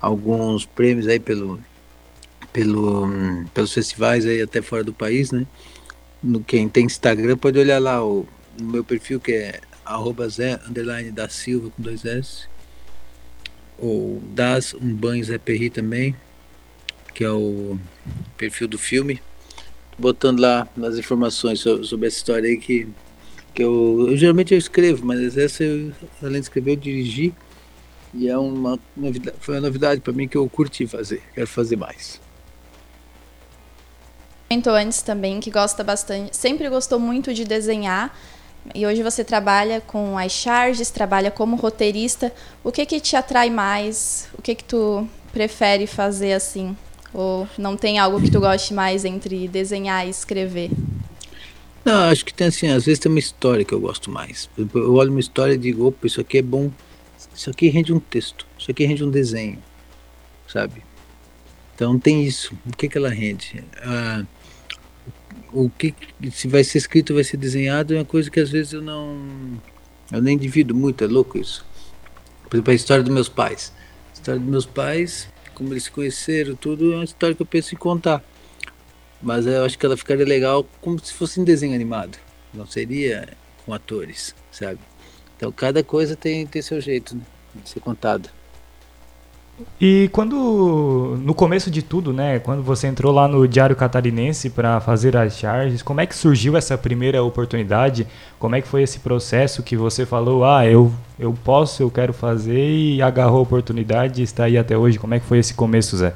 alguns 0.00 0.66
prêmios 0.66 1.06
aí 1.06 1.18
pelo, 1.18 1.58
pelo, 2.52 3.08
pelos 3.54 3.72
festivais 3.72 4.26
aí 4.26 4.42
até 4.42 4.60
fora 4.60 4.84
do 4.84 4.92
país, 4.92 5.32
né? 5.32 5.46
No, 6.22 6.42
quem 6.44 6.68
tem 6.68 6.84
Instagram 6.84 7.36
pode 7.38 7.58
olhar 7.58 7.78
lá 7.78 8.04
o, 8.04 8.26
no 8.60 8.66
meu 8.70 8.84
perfil 8.84 9.18
que 9.18 9.32
é 9.32 9.60
arroba 9.84 10.28
Zé 10.28 10.58
underline 10.68 11.10
da 11.10 11.28
Silva 11.28 11.70
com 11.70 11.82
dois 11.82 12.04
S. 12.04 12.46
Ou 13.78 14.20
Das 14.34 14.74
Um 14.74 14.94
Banhos 14.94 15.30
EPI 15.30 15.70
também, 15.70 16.14
que 17.14 17.24
é 17.24 17.30
o 17.30 17.78
perfil 18.36 18.68
do 18.68 18.78
filme. 18.78 19.20
Botando 19.98 20.40
lá 20.40 20.68
nas 20.76 20.96
informações 20.98 21.60
so- 21.60 21.82
sobre 21.84 22.06
essa 22.08 22.16
história 22.16 22.48
aí 22.48 22.56
que, 22.56 22.88
que 23.54 23.62
eu, 23.62 24.08
eu 24.08 24.16
geralmente 24.16 24.52
eu 24.52 24.58
escrevo, 24.58 25.06
mas 25.06 25.38
essa 25.38 25.62
eu, 25.62 25.92
além 26.22 26.40
de 26.40 26.46
escrever, 26.46 26.72
eu 26.72 26.76
dirigi. 26.76 27.32
E 28.12 28.28
é 28.28 28.38
uma 28.38 28.78
novidade, 28.96 29.36
foi 29.40 29.54
uma 29.56 29.60
novidade 29.60 30.00
para 30.00 30.12
mim 30.12 30.28
que 30.28 30.36
eu 30.36 30.48
curti 30.48 30.86
fazer, 30.86 31.22
quero 31.34 31.46
fazer 31.46 31.76
mais. 31.76 32.20
comentou 34.48 34.74
antes 34.74 35.02
também 35.02 35.40
que 35.40 35.50
gosta 35.50 35.82
bastante, 35.82 36.36
sempre 36.36 36.68
gostou 36.68 37.00
muito 37.00 37.34
de 37.34 37.44
desenhar. 37.44 38.16
E 38.74 38.86
hoje 38.86 39.02
você 39.02 39.22
trabalha 39.22 39.80
com 39.80 40.16
as 40.16 40.32
charges, 40.32 40.90
trabalha 40.90 41.30
como 41.30 41.56
roteirista. 41.56 42.32
O 42.62 42.72
que 42.72 42.86
que 42.86 42.98
te 42.98 43.14
atrai 43.14 43.50
mais? 43.50 44.28
O 44.38 44.40
que 44.40 44.54
que 44.54 44.64
tu 44.64 45.06
prefere 45.32 45.86
fazer 45.86 46.32
assim? 46.32 46.74
Ou 47.12 47.46
não 47.58 47.76
tem 47.76 47.98
algo 47.98 48.20
que 48.20 48.30
tu 48.30 48.40
goste 48.40 48.72
mais 48.72 49.04
entre 49.04 49.48
desenhar 49.48 50.06
e 50.06 50.10
escrever? 50.10 50.70
Não, 51.84 52.04
acho 52.04 52.24
que 52.24 52.32
tem 52.32 52.46
assim, 52.46 52.68
às 52.68 52.86
vezes 52.86 52.98
tem 52.98 53.12
uma 53.12 53.18
história 53.18 53.64
que 53.64 53.74
eu 53.74 53.80
gosto 53.80 54.10
mais. 54.10 54.48
Eu 54.56 54.94
olho 54.94 55.10
uma 55.10 55.20
história 55.20 55.54
e 55.54 55.58
digo, 55.58 55.86
opa, 55.86 56.06
isso 56.06 56.20
aqui 56.20 56.38
é 56.38 56.42
bom, 56.42 56.70
isso 57.34 57.50
aqui 57.50 57.68
rende 57.68 57.92
um 57.92 58.00
texto, 58.00 58.46
isso 58.58 58.70
aqui 58.70 58.84
rende 58.84 59.04
um 59.04 59.10
desenho, 59.10 59.62
sabe? 60.48 60.82
Então 61.74 61.98
tem 61.98 62.24
isso. 62.24 62.56
O 62.66 62.74
que 62.74 62.88
que 62.88 62.96
ela 62.96 63.10
rende? 63.10 63.62
Ah, 63.82 64.24
o 65.52 65.68
que 65.68 65.94
se 66.32 66.48
vai 66.48 66.64
ser 66.64 66.78
escrito, 66.78 67.14
vai 67.14 67.24
ser 67.24 67.36
desenhado 67.36 67.94
é 67.94 67.98
uma 67.98 68.04
coisa 68.04 68.30
que 68.30 68.40
às 68.40 68.50
vezes 68.50 68.72
eu 68.72 68.82
não 68.82 69.18
eu 70.12 70.22
nem 70.22 70.38
divido 70.38 70.74
muito, 70.74 71.04
é 71.04 71.06
louco 71.06 71.38
isso. 71.38 71.64
Por 72.48 72.56
exemplo, 72.56 72.72
a 72.72 72.74
história 72.74 73.02
dos 73.02 73.12
meus 73.12 73.28
pais. 73.28 73.72
A 74.10 74.14
história 74.14 74.40
dos 74.40 74.48
meus 74.48 74.66
pais, 74.66 75.28
como 75.54 75.72
eles 75.72 75.84
se 75.84 75.90
conheceram, 75.90 76.54
tudo 76.54 76.92
é 76.92 76.96
uma 76.96 77.04
história 77.04 77.34
que 77.34 77.42
eu 77.42 77.46
penso 77.46 77.74
em 77.74 77.78
contar. 77.78 78.22
Mas 79.22 79.46
eu 79.46 79.64
acho 79.64 79.78
que 79.78 79.86
ela 79.86 79.96
ficaria 79.96 80.24
legal 80.24 80.66
como 80.80 80.98
se 80.98 81.12
fosse 81.12 81.40
um 81.40 81.44
desenho 81.44 81.74
animado. 81.74 82.18
Não 82.52 82.66
seria 82.66 83.28
com 83.64 83.72
atores, 83.72 84.34
sabe? 84.50 84.78
Então 85.36 85.50
cada 85.50 85.82
coisa 85.82 86.14
tem, 86.14 86.46
tem 86.46 86.62
seu 86.62 86.80
jeito 86.80 87.16
né, 87.16 87.22
de 87.62 87.68
ser 87.68 87.80
contada. 87.80 88.30
E 89.80 90.08
quando, 90.12 91.16
no 91.22 91.32
começo 91.32 91.70
de 91.70 91.80
tudo, 91.80 92.12
né, 92.12 92.40
quando 92.40 92.62
você 92.62 92.88
entrou 92.88 93.12
lá 93.12 93.28
no 93.28 93.46
Diário 93.46 93.76
Catarinense 93.76 94.50
para 94.50 94.80
fazer 94.80 95.16
as 95.16 95.36
charges, 95.36 95.80
como 95.80 96.00
é 96.00 96.06
que 96.06 96.14
surgiu 96.14 96.56
essa 96.56 96.76
primeira 96.76 97.22
oportunidade? 97.22 98.06
Como 98.38 98.56
é 98.56 98.60
que 98.60 98.66
foi 98.66 98.82
esse 98.82 98.98
processo 98.98 99.62
que 99.62 99.76
você 99.76 100.04
falou, 100.04 100.44
ah, 100.44 100.66
eu, 100.66 100.92
eu 101.18 101.32
posso, 101.44 101.82
eu 101.82 101.90
quero 101.90 102.12
fazer 102.12 102.68
e 102.68 103.00
agarrou 103.00 103.38
a 103.38 103.42
oportunidade 103.42 104.20
e 104.20 104.24
está 104.24 104.44
aí 104.44 104.58
até 104.58 104.76
hoje? 104.76 104.98
Como 104.98 105.14
é 105.14 105.20
que 105.20 105.26
foi 105.26 105.38
esse 105.38 105.54
começo, 105.54 105.96
Zé? 105.96 106.14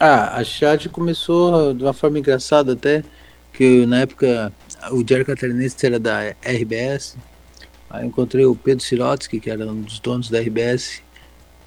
Ah, 0.00 0.38
a 0.38 0.44
chat 0.44 0.88
começou 0.88 1.72
de 1.72 1.84
uma 1.84 1.92
forma 1.92 2.18
engraçada 2.18 2.72
até, 2.72 3.04
que 3.52 3.86
na 3.86 4.00
época 4.00 4.52
o 4.90 5.04
Diário 5.04 5.24
Catarinense 5.24 5.86
era 5.86 6.00
da 6.00 6.30
RBS, 6.42 7.16
aí 7.88 8.04
encontrei 8.04 8.44
o 8.44 8.56
Pedro 8.56 8.84
Sirotsky, 8.84 9.38
que 9.38 9.48
era 9.48 9.64
um 9.66 9.82
dos 9.82 10.00
donos 10.00 10.28
da 10.28 10.40
RBS, 10.40 11.00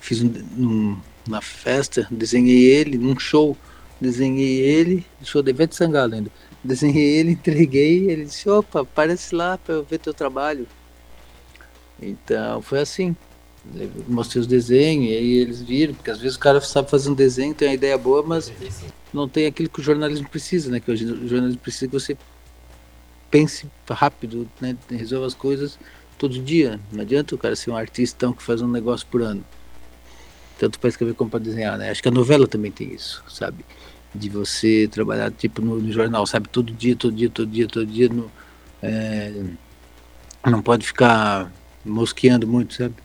fiz 0.02 0.22
um, 0.22 0.28
um, 0.58 0.98
uma 1.26 1.42
festa, 1.42 2.06
desenhei 2.12 2.66
ele 2.66 2.98
num 2.98 3.18
show, 3.18 3.56
desenhei 4.00 4.60
ele, 4.60 5.06
show 5.24 5.42
de 5.42 5.52
Ivete 5.52 5.74
Sangalo 5.74 6.16
ainda, 6.16 6.30
desenhei 6.62 7.20
ele, 7.20 7.32
entreguei, 7.32 8.10
ele 8.10 8.26
disse, 8.26 8.50
opa, 8.50 8.82
aparece 8.82 9.34
lá 9.34 9.58
para 9.58 9.76
eu 9.76 9.84
ver 9.86 10.00
teu 10.00 10.14
trabalho. 10.14 10.68
Então 12.02 12.62
foi 12.62 12.82
assim, 12.82 13.16
mostrei 14.08 14.42
os 14.42 14.48
desenhos 14.48 15.12
e 15.12 15.16
aí 15.16 15.34
eles 15.38 15.62
viram, 15.62 15.94
porque 15.94 16.12
às 16.12 16.20
vezes 16.20 16.38
o 16.38 16.40
cara 16.40 16.60
sabe 16.62 16.90
fazer 16.90 17.10
um 17.10 17.14
desenho, 17.14 17.54
tem 17.54 17.68
uma 17.68 17.74
ideia 17.74 17.98
boa, 17.98 18.24
mas 18.24 18.52
não 19.14 19.28
tem 19.28 19.46
aquilo 19.46 19.70
que 19.70 19.80
o 19.80 19.84
jornalismo 19.84 20.28
precisa, 20.30 20.70
né? 20.70 20.80
Que 20.80 20.92
hoje 20.92 21.06
o 21.06 21.28
jornalismo 21.28 21.62
precisa 21.62 21.88
que 21.88 21.94
você 21.94 22.18
pense 23.30 23.68
rápido, 23.90 24.50
né? 24.60 24.76
Resolva 24.90 25.28
as 25.28 25.34
coisas 25.34 25.78
todo 26.18 26.42
dia. 26.42 26.80
Não 26.92 27.02
adianta 27.02 27.36
o 27.36 27.38
cara 27.38 27.56
ser 27.56 27.72
um 27.72 27.78
artistão 27.78 28.34
que 28.34 28.44
faz 28.44 28.62
um 28.62 28.68
negócio 28.68 29.06
por 29.08 29.22
ano. 29.22 29.44
Tanto 30.58 30.80
para 30.80 30.90
escrever 30.90 31.14
como 31.14 31.30
para 31.30 31.40
desenhar, 31.40 31.78
né? 31.78 31.90
Acho 31.90 32.02
que 32.02 32.10
a 32.10 32.12
novela 32.12 32.48
também 32.48 32.72
tem 32.72 32.94
isso, 32.94 33.24
sabe? 33.30 33.64
De 34.14 34.30
você 34.30 34.88
trabalhar 34.92 35.32
tipo 35.32 35.62
no, 35.62 35.80
no 35.80 35.92
jornal, 35.92 36.26
sabe? 36.26 36.50
Todo 36.50 36.74
dia, 36.74 36.96
todo 36.96 37.16
dia, 37.16 37.30
todo 37.30 37.50
dia, 37.50 37.68
todo 37.68 37.86
dia. 37.86 38.10
No, 38.10 38.32
é, 38.82 39.44
não 40.46 40.62
pode 40.62 40.86
ficar 40.86 41.52
mosqueando 41.86 42.48
muito, 42.48 42.74
sabe? 42.74 42.96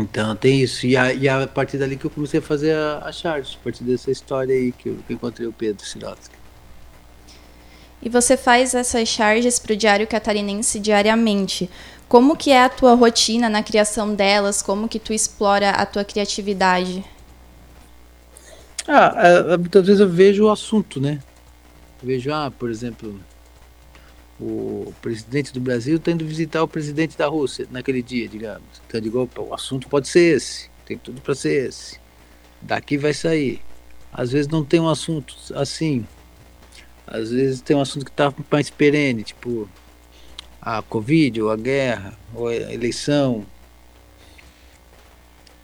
Então 0.00 0.34
tem 0.34 0.60
isso. 0.60 0.86
E 0.86 0.96
a, 0.96 1.12
e 1.12 1.28
a 1.28 1.46
partir 1.46 1.78
dali 1.78 1.96
que 1.96 2.04
eu 2.04 2.10
comecei 2.10 2.40
a 2.40 2.42
fazer 2.42 2.74
a, 2.74 3.02
a 3.04 3.12
charge, 3.12 3.56
a 3.60 3.64
partir 3.64 3.84
dessa 3.84 4.10
história 4.10 4.54
aí 4.54 4.72
que 4.72 4.88
eu, 4.88 4.96
que 5.06 5.12
eu 5.12 5.14
encontrei 5.14 5.46
o 5.46 5.52
Pedro 5.52 5.84
Sirotsky. 5.84 6.34
E 8.02 8.08
você 8.08 8.36
faz 8.36 8.74
essas 8.74 9.08
charges 9.08 9.58
para 9.58 9.74
o 9.74 9.76
Diário 9.76 10.06
Catarinense 10.06 10.80
diariamente. 10.80 11.68
Como 12.08 12.36
que 12.36 12.50
é 12.50 12.64
a 12.64 12.68
tua 12.68 12.94
rotina 12.94 13.48
na 13.48 13.62
criação 13.62 14.14
delas? 14.14 14.62
Como 14.62 14.88
que 14.88 14.98
tu 14.98 15.12
explora 15.12 15.70
a 15.70 15.84
tua 15.84 16.02
criatividade? 16.02 17.04
Ah, 18.88 19.14
é, 19.16 19.52
é, 19.54 19.56
muitas 19.56 19.86
vezes 19.86 20.00
eu 20.00 20.08
vejo 20.08 20.46
o 20.46 20.50
assunto, 20.50 21.00
né? 21.00 21.20
Eu 22.02 22.08
vejo, 22.08 22.32
ah, 22.32 22.50
por 22.50 22.70
exemplo, 22.70 23.20
o 24.40 24.94
presidente 25.02 25.52
do 25.52 25.60
Brasil 25.60 25.96
está 25.96 26.10
indo 26.10 26.24
visitar 26.24 26.62
o 26.62 26.68
presidente 26.68 27.16
da 27.16 27.26
Rússia 27.26 27.66
naquele 27.70 28.02
dia, 28.02 28.26
digamos. 28.26 28.80
Então 28.86 28.98
eu 28.98 29.02
digo, 29.02 29.22
opa, 29.22 29.42
o 29.42 29.52
assunto 29.52 29.88
pode 29.88 30.08
ser 30.08 30.36
esse, 30.36 30.70
tem 30.86 30.96
tudo 30.96 31.20
para 31.20 31.34
ser 31.34 31.68
esse. 31.68 32.00
Daqui 32.62 32.96
vai 32.96 33.12
sair. 33.12 33.60
Às 34.12 34.32
vezes 34.32 34.48
não 34.48 34.64
tem 34.64 34.80
um 34.80 34.88
assunto 34.88 35.34
assim. 35.54 36.06
Às 37.06 37.30
vezes 37.30 37.60
tem 37.60 37.76
um 37.76 37.80
assunto 37.80 38.04
que 38.04 38.10
está 38.10 38.32
mais 38.50 38.70
perene, 38.70 39.22
tipo 39.22 39.68
a 40.60 40.82
Covid, 40.82 41.42
ou 41.42 41.50
a 41.50 41.56
guerra, 41.56 42.18
ou 42.34 42.48
a 42.48 42.54
eleição. 42.54 43.46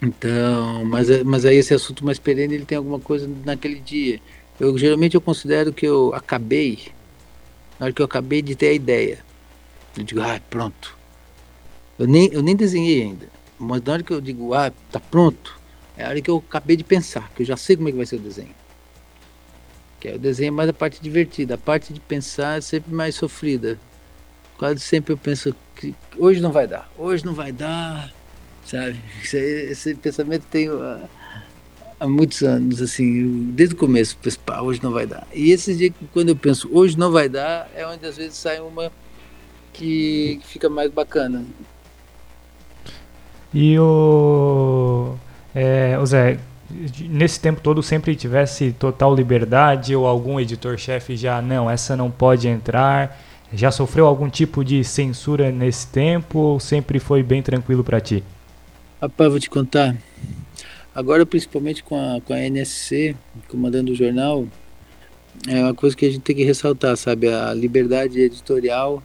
Então, 0.01 0.85
mas, 0.85 1.23
mas 1.23 1.45
aí 1.45 1.57
esse 1.57 1.73
assunto 1.73 2.05
mais 2.05 2.19
perene 2.19 2.55
ele 2.55 2.65
tem 2.65 2.77
alguma 2.77 2.99
coisa 2.99 3.29
naquele 3.45 3.79
dia. 3.79 4.19
Eu 4.59 4.77
geralmente 4.77 5.15
eu 5.15 5.21
considero 5.21 5.73
que 5.73 5.85
eu 5.85 6.13
acabei 6.13 6.79
na 7.79 7.85
hora 7.85 7.93
que 7.93 8.01
eu 8.01 8.05
acabei 8.05 8.41
de 8.41 8.55
ter 8.55 8.69
a 8.69 8.73
ideia. 8.73 9.19
Eu 9.95 10.03
digo, 10.03 10.21
ah, 10.21 10.39
pronto. 10.49 10.97
Eu 11.97 12.07
nem, 12.07 12.31
eu 12.31 12.41
nem 12.41 12.55
desenhei 12.55 13.03
ainda. 13.03 13.27
Mas 13.57 13.81
na 13.81 13.93
hora 13.93 14.03
que 14.03 14.11
eu 14.11 14.21
digo, 14.21 14.53
ah, 14.53 14.71
tá 14.91 14.99
pronto, 14.99 15.59
é 15.97 16.05
a 16.05 16.09
hora 16.09 16.21
que 16.21 16.29
eu 16.29 16.43
acabei 16.47 16.75
de 16.75 16.83
pensar, 16.83 17.31
que 17.35 17.41
eu 17.41 17.45
já 17.45 17.57
sei 17.57 17.75
como 17.75 17.89
é 17.89 17.91
que 17.91 17.97
vai 17.97 18.05
ser 18.05 18.17
o 18.17 18.19
desenho. 18.19 18.55
Que 19.99 20.09
é 20.09 20.15
o 20.15 20.19
desenho 20.19 20.49
é 20.49 20.51
mais 20.51 20.69
a 20.69 20.73
parte 20.73 21.01
divertida. 21.01 21.55
A 21.55 21.57
parte 21.57 21.91
de 21.91 21.99
pensar 21.99 22.59
é 22.59 22.61
sempre 22.61 22.93
mais 22.93 23.15
sofrida. 23.15 23.79
Quase 24.57 24.79
sempre 24.79 25.13
eu 25.13 25.17
penso 25.17 25.55
que 25.75 25.95
hoje 26.17 26.39
não 26.39 26.51
vai 26.51 26.67
dar, 26.67 26.91
hoje 26.97 27.23
não 27.25 27.33
vai 27.33 27.51
dar, 27.51 28.11
sabe? 28.65 28.99
Esse, 29.23 29.37
esse 29.37 29.95
pensamento 29.95 30.45
tem 30.49 30.67
há 31.99 32.07
muitos 32.07 32.41
anos, 32.43 32.81
assim, 32.81 33.51
desde 33.53 33.75
o 33.75 33.77
começo, 33.77 34.17
penso, 34.21 34.39
pá, 34.39 34.61
hoje 34.61 34.81
não 34.81 34.91
vai 34.91 35.05
dar. 35.05 35.27
E 35.33 35.51
esses 35.51 35.77
dias, 35.77 35.93
quando 36.13 36.29
eu 36.29 36.35
penso, 36.35 36.69
hoje 36.71 36.97
não 36.97 37.11
vai 37.11 37.27
dar, 37.27 37.69
é 37.75 37.85
onde 37.87 38.05
às 38.05 38.17
vezes 38.17 38.35
sai 38.35 38.59
uma 38.59 38.91
que, 39.73 40.39
que 40.41 40.47
fica 40.47 40.69
mais 40.69 40.91
bacana. 40.91 41.43
E 43.53 43.77
o, 43.79 45.15
é, 45.55 45.97
o 45.99 46.05
Zé, 46.05 46.39
nesse 47.09 47.39
tempo 47.39 47.61
todo 47.61 47.81
sempre 47.81 48.15
tivesse 48.15 48.71
total 48.73 49.15
liberdade 49.15 49.95
ou 49.95 50.05
algum 50.05 50.39
editor-chefe 50.39 51.15
já, 51.15 51.41
não, 51.41 51.69
essa 51.69 51.95
não 51.95 52.11
pode 52.11 52.47
entrar? 52.47 53.19
Já 53.53 53.71
sofreu 53.71 54.05
algum 54.05 54.29
tipo 54.29 54.63
de 54.63 54.83
censura 54.83 55.51
nesse 55.51 55.87
tempo 55.87 56.37
ou 56.37 56.59
sempre 56.59 56.99
foi 56.99 57.23
bem 57.23 57.41
tranquilo 57.41 57.83
para 57.83 58.01
ti? 58.01 58.23
Rapaz, 59.01 59.29
vou 59.29 59.39
te 59.39 59.49
contar. 59.49 59.95
Agora 60.97 61.27
principalmente 61.27 61.83
com 61.83 61.95
a, 61.95 62.19
com 62.19 62.33
a 62.33 62.39
NSC, 62.39 63.15
comandando 63.47 63.91
o 63.91 63.95
jornal, 63.95 64.47
é 65.47 65.61
uma 65.61 65.73
coisa 65.75 65.95
que 65.95 66.07
a 66.07 66.09
gente 66.09 66.23
tem 66.23 66.35
que 66.35 66.43
ressaltar, 66.43 66.97
sabe? 66.97 67.31
A 67.31 67.53
liberdade 67.53 68.19
editorial 68.19 69.03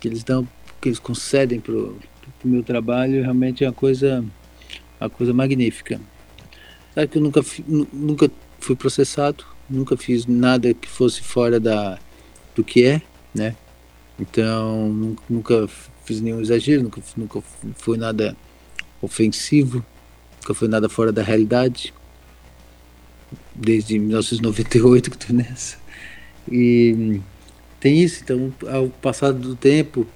que 0.00 0.08
eles 0.08 0.24
dão, 0.24 0.48
que 0.80 0.88
eles 0.88 0.98
concedem 0.98 1.60
pro, 1.60 1.98
pro 2.40 2.48
meu 2.48 2.62
trabalho, 2.62 3.20
realmente 3.20 3.62
é 3.62 3.66
uma 3.66 3.74
coisa, 3.74 4.24
uma 4.98 5.10
coisa 5.10 5.34
magnífica. 5.34 6.00
Sabe 6.94 7.08
que 7.08 7.18
eu 7.18 7.22
nunca, 7.22 7.42
nunca 7.92 8.30
fui 8.58 8.74
processado, 8.74 9.44
nunca 9.68 9.98
fiz 9.98 10.24
nada 10.24 10.72
que 10.72 10.88
fosse 10.88 11.20
fora 11.20 11.60
da, 11.60 11.98
do 12.56 12.64
que 12.64 12.82
é, 12.82 13.02
né? 13.34 13.54
Então, 14.18 15.16
nunca 15.28 15.68
fiz 16.06 16.22
nenhum 16.22 16.40
exagero, 16.40 16.82
nunca, 16.82 17.02
nunca 17.14 17.42
foi 17.76 17.98
nada 17.98 18.34
ofensivo, 19.02 19.84
nunca 20.44 20.54
foi 20.54 20.68
nada 20.68 20.88
fora 20.88 21.10
da 21.10 21.22
realidade. 21.22 21.94
Desde 23.54 23.98
1998 23.98 25.10
que 25.10 25.16
estou 25.16 25.34
nessa. 25.34 25.78
E 26.50 27.20
tem 27.80 27.98
isso, 27.98 28.22
então, 28.22 28.52
ao 28.70 28.88
passar 28.88 29.32
do 29.32 29.56
tempo, 29.56 30.06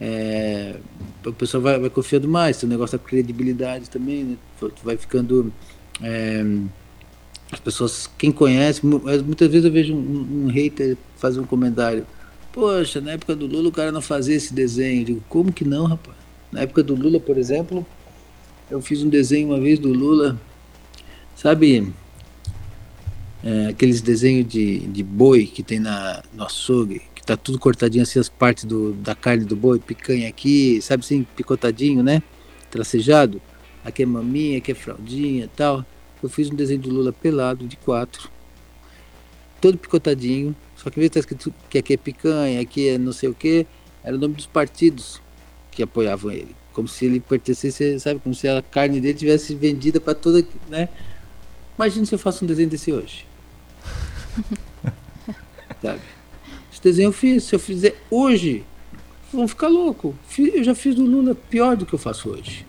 é, 0.00 0.76
o 1.24 1.32
pessoal 1.32 1.62
vai, 1.62 1.78
vai 1.78 1.90
confiando 1.90 2.26
mais, 2.26 2.62
o 2.62 2.66
negócio 2.66 2.98
da 2.98 3.04
credibilidade 3.04 3.90
também, 3.90 4.24
né? 4.24 4.36
vai 4.82 4.96
ficando. 4.96 5.52
É, 6.02 6.44
as 7.52 7.60
pessoas, 7.60 8.10
quem 8.18 8.32
conhece, 8.32 8.84
muitas 8.84 9.48
vezes 9.48 9.64
eu 9.64 9.70
vejo 9.70 9.94
um, 9.94 10.46
um 10.46 10.48
hater 10.48 10.96
fazer 11.16 11.38
um 11.38 11.44
comentário 11.44 12.04
Poxa, 12.54 13.00
na 13.00 13.10
época 13.10 13.34
do 13.34 13.46
Lula 13.46 13.68
o 13.68 13.72
cara 13.72 13.90
não 13.90 14.00
fazia 14.00 14.36
esse 14.36 14.54
desenho. 14.54 15.00
Eu 15.00 15.04
digo, 15.04 15.24
como 15.28 15.52
que 15.52 15.64
não, 15.64 15.86
rapaz? 15.86 16.16
Na 16.52 16.60
época 16.60 16.84
do 16.84 16.94
Lula, 16.94 17.18
por 17.18 17.36
exemplo, 17.36 17.84
eu 18.70 18.80
fiz 18.80 19.02
um 19.02 19.08
desenho 19.08 19.48
uma 19.48 19.60
vez 19.60 19.78
do 19.78 19.92
Lula, 19.92 20.40
sabe, 21.36 21.92
é, 23.42 23.66
aqueles 23.66 24.00
desenhos 24.00 24.48
de, 24.48 24.80
de 24.80 25.02
boi 25.02 25.46
que 25.46 25.62
tem 25.62 25.78
na, 25.78 26.22
no 26.32 26.44
açougue, 26.44 27.02
que 27.14 27.22
tá 27.22 27.36
tudo 27.36 27.58
cortadinho 27.58 28.02
assim, 28.02 28.18
as 28.18 28.28
partes 28.28 28.64
do, 28.64 28.92
da 28.94 29.14
carne 29.14 29.44
do 29.44 29.54
boi, 29.54 29.78
picanha 29.78 30.28
aqui, 30.28 30.80
sabe 30.80 31.02
assim, 31.04 31.26
picotadinho, 31.36 32.02
né? 32.02 32.22
Tracejado. 32.70 33.40
Aqui 33.84 34.02
é 34.02 34.06
maminha, 34.06 34.58
aqui 34.58 34.72
é 34.72 34.74
fraldinha 34.74 35.50
tal. 35.54 35.84
Eu 36.22 36.28
fiz 36.30 36.50
um 36.50 36.54
desenho 36.54 36.80
do 36.80 36.88
Lula 36.88 37.12
pelado, 37.12 37.66
de 37.66 37.76
quatro, 37.76 38.30
todo 39.60 39.76
picotadinho, 39.76 40.56
só 40.74 40.88
que 40.88 40.98
em 40.98 41.00
vez 41.00 41.10
de 41.10 41.18
estar 41.18 41.20
escrito 41.20 41.54
que 41.68 41.76
aqui 41.76 41.92
é 41.92 41.96
picanha, 41.98 42.60
aqui 42.62 42.88
é 42.88 42.98
não 42.98 43.12
sei 43.12 43.28
o 43.28 43.34
que, 43.34 43.66
era 44.02 44.16
o 44.16 44.18
nome 44.18 44.34
dos 44.34 44.46
partidos 44.46 45.20
que 45.70 45.82
apoiavam 45.82 46.30
ele. 46.30 46.56
Como 46.74 46.86
se 46.86 47.06
ele 47.06 47.20
pertencesse, 47.20 47.98
sabe, 47.98 48.20
como 48.20 48.34
se 48.34 48.46
a 48.46 48.60
carne 48.60 49.00
dele 49.00 49.14
tivesse 49.14 49.54
vendida 49.54 49.98
para 49.98 50.14
toda, 50.14 50.46
né? 50.68 50.90
Imagina 51.78 52.04
se 52.04 52.14
eu 52.14 52.18
faço 52.18 52.44
um 52.44 52.48
desenho 52.48 52.68
desse 52.68 52.92
hoje. 52.92 53.26
sabe? 55.80 56.00
Esse 56.70 56.82
desenho 56.82 57.08
eu 57.08 57.12
fiz, 57.12 57.44
se 57.44 57.54
eu 57.54 57.58
fizer 57.58 57.96
hoje, 58.10 58.62
vão 59.32 59.48
ficar 59.48 59.68
louco. 59.68 60.14
Eu 60.38 60.62
já 60.62 60.74
fiz 60.74 60.94
do 60.94 61.04
Lula 61.04 61.34
pior 61.34 61.76
do 61.76 61.86
que 61.86 61.94
eu 61.94 61.98
faço 61.98 62.28
hoje. 62.28 62.66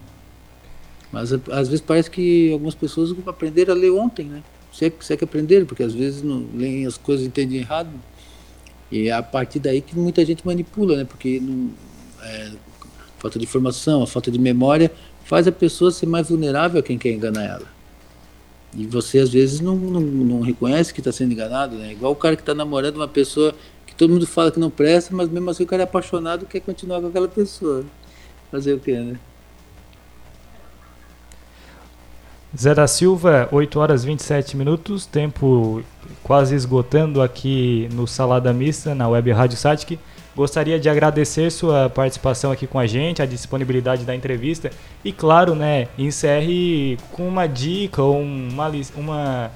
Mas 1.11 1.33
às 1.33 1.67
vezes 1.67 1.81
parece 1.81 2.09
que 2.09 2.53
algumas 2.53 2.75
pessoas 2.75 3.13
aprenderam 3.27 3.73
a 3.73 3.77
ler 3.77 3.91
ontem, 3.91 4.25
né? 4.25 4.41
se 4.75 4.85
é, 4.85 4.91
se 4.99 5.13
é 5.13 5.17
que 5.17 5.23
aprenderam, 5.23 5.65
porque 5.65 5.83
às 5.83 5.93
vezes 5.93 6.21
não 6.21 6.45
leem 6.53 6.85
as 6.85 6.97
coisas 6.97 7.25
e 7.25 7.29
entendem 7.29 7.59
errado. 7.59 7.89
E 8.91 9.07
é 9.07 9.13
a 9.13 9.23
partir 9.23 9.59
daí 9.59 9.79
que 9.81 9.97
muita 9.97 10.25
gente 10.25 10.45
manipula, 10.45 10.97
né? 10.97 11.05
Porque 11.05 11.39
não, 11.39 11.71
é, 12.21 12.51
falta 13.25 13.39
de 13.39 13.45
informação, 13.45 14.03
a 14.03 14.07
falta 14.07 14.29
de 14.29 14.37
memória 14.37 14.91
faz 15.23 15.47
a 15.47 15.51
pessoa 15.51 15.91
ser 15.91 16.05
mais 16.05 16.29
vulnerável 16.29 16.79
a 16.79 16.83
quem 16.83 16.97
quer 16.97 17.11
enganar 17.11 17.43
ela. 17.43 17.75
E 18.73 18.85
você 18.85 19.19
às 19.19 19.29
vezes 19.29 19.59
não, 19.59 19.75
não, 19.75 20.01
não 20.01 20.41
reconhece 20.41 20.93
que 20.93 20.99
está 20.99 21.11
sendo 21.11 21.31
enganado, 21.31 21.75
né? 21.75 21.93
Igual 21.93 22.11
o 22.11 22.15
cara 22.15 22.35
que 22.35 22.41
está 22.41 22.53
namorando 22.53 22.97
uma 22.97 23.07
pessoa 23.07 23.55
que 23.87 23.95
todo 23.95 24.11
mundo 24.11 24.27
fala 24.27 24.51
que 24.51 24.59
não 24.59 24.69
presta, 24.69 25.15
mas 25.15 25.29
mesmo 25.29 25.49
assim 25.49 25.63
o 25.63 25.67
cara 25.67 25.83
é 25.83 25.85
apaixonado 25.85 26.43
e 26.43 26.45
quer 26.45 26.59
continuar 26.59 27.01
com 27.01 27.07
aquela 27.07 27.27
pessoa. 27.27 27.83
Fazer 28.51 28.73
o 28.73 28.79
quê, 28.79 28.99
né? 28.99 29.19
Zé 32.57 32.73
da 32.73 32.87
Silva, 32.87 33.49
8 33.51 33.79
horas 33.79 34.05
27 34.05 34.55
minutos, 34.55 35.05
tempo 35.05 35.83
quase 36.23 36.55
esgotando 36.55 37.21
aqui 37.21 37.89
no 37.91 38.07
Salada 38.07 38.53
Mista, 38.53 38.95
na 38.95 39.09
Web 39.09 39.31
Rádio 39.31 39.57
Satic. 39.57 39.99
Gostaria 40.35 40.77
de 40.77 40.89
agradecer 40.89 41.49
sua 41.49 41.89
participação 41.89 42.51
aqui 42.51 42.67
com 42.67 42.77
a 42.77 42.85
gente, 42.85 43.21
a 43.21 43.25
disponibilidade 43.25 44.03
da 44.03 44.13
entrevista 44.13 44.69
e, 45.03 45.13
claro, 45.13 45.55
né, 45.55 45.87
encerre 45.97 46.97
com 47.13 47.25
uma 47.25 47.47
dica 47.47 48.01
ou 48.01 48.19
uma, 48.19 48.69
uma 48.97 49.51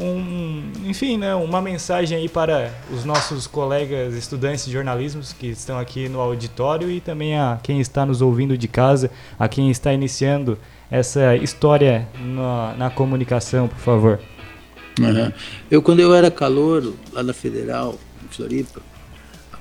um, 0.00 0.72
enfim, 0.84 1.16
né, 1.16 1.34
uma 1.36 1.62
mensagem 1.62 2.18
aí 2.18 2.28
para 2.28 2.72
os 2.92 3.04
nossos 3.04 3.46
colegas 3.46 4.14
estudantes 4.14 4.66
de 4.66 4.72
jornalismo 4.72 5.22
que 5.38 5.46
estão 5.46 5.78
aqui 5.78 6.08
no 6.08 6.20
auditório 6.20 6.90
e 6.90 7.00
também 7.00 7.38
a 7.38 7.60
quem 7.62 7.80
está 7.80 8.04
nos 8.04 8.20
ouvindo 8.20 8.58
de 8.58 8.66
casa, 8.66 9.10
a 9.38 9.48
quem 9.48 9.70
está 9.70 9.92
iniciando 9.92 10.58
essa 10.90 11.36
história 11.36 12.08
na, 12.18 12.74
na 12.76 12.90
comunicação, 12.90 13.68
por 13.68 13.78
favor. 13.78 14.20
Uhum. 14.98 15.32
Eu, 15.70 15.80
quando 15.80 16.00
eu 16.00 16.14
era 16.14 16.30
calor 16.30 16.92
lá 17.12 17.22
na 17.22 17.32
Federal, 17.32 17.96
em 18.24 18.28
Floripa, 18.28 18.80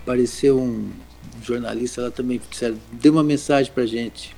apareceu 0.04 0.60
um 0.60 0.92
jornalista 1.42 2.04
lá 2.04 2.12
também, 2.12 2.40
disseram, 2.50 2.78
deu 2.92 3.14
uma 3.14 3.24
mensagem 3.24 3.72
pra 3.72 3.86
gente. 3.86 4.36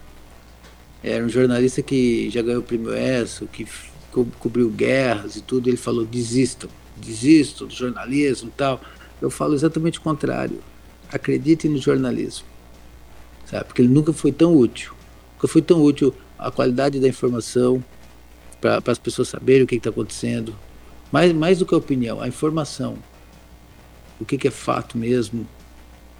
Era 1.03 1.23
um 1.23 1.29
jornalista 1.29 1.81
que 1.81 2.29
já 2.29 2.41
ganhou 2.41 2.61
o 2.61 2.63
prêmio 2.63 2.93
ESSO, 2.95 3.47
que 3.47 3.67
co 4.11 4.25
cobriu 4.39 4.69
guerras 4.69 5.35
e 5.35 5.41
tudo. 5.41 5.69
Ele 5.69 5.77
falou: 5.77 6.05
desistam, 6.05 6.69
desistam 6.95 7.67
do 7.67 7.73
jornalismo 7.73 8.49
e 8.49 8.51
tal. 8.51 8.81
Eu 9.21 9.29
falo 9.29 9.53
exatamente 9.53 9.99
o 9.99 10.01
contrário. 10.01 10.59
Acreditem 11.11 11.71
no 11.71 11.77
jornalismo, 11.77 12.45
sabe? 13.45 13.65
Porque 13.65 13.81
ele 13.81 13.89
nunca 13.89 14.13
foi 14.13 14.31
tão 14.31 14.55
útil. 14.55 14.93
Nunca 15.35 15.47
foi 15.47 15.61
tão 15.61 15.81
útil 15.81 16.13
a 16.37 16.49
qualidade 16.49 16.99
da 16.99 17.07
informação 17.07 17.83
para 18.59 18.81
as 18.87 18.97
pessoas 18.97 19.27
saberem 19.27 19.63
o 19.63 19.67
que 19.67 19.75
está 19.75 19.89
acontecendo. 19.89 20.55
Mais, 21.11 21.31
mais 21.31 21.59
do 21.59 21.65
que 21.65 21.75
a 21.75 21.77
opinião, 21.77 22.19
a 22.19 22.27
informação. 22.27 22.97
O 24.19 24.25
que, 24.25 24.37
que 24.37 24.47
é 24.47 24.51
fato 24.51 24.97
mesmo, 24.97 25.47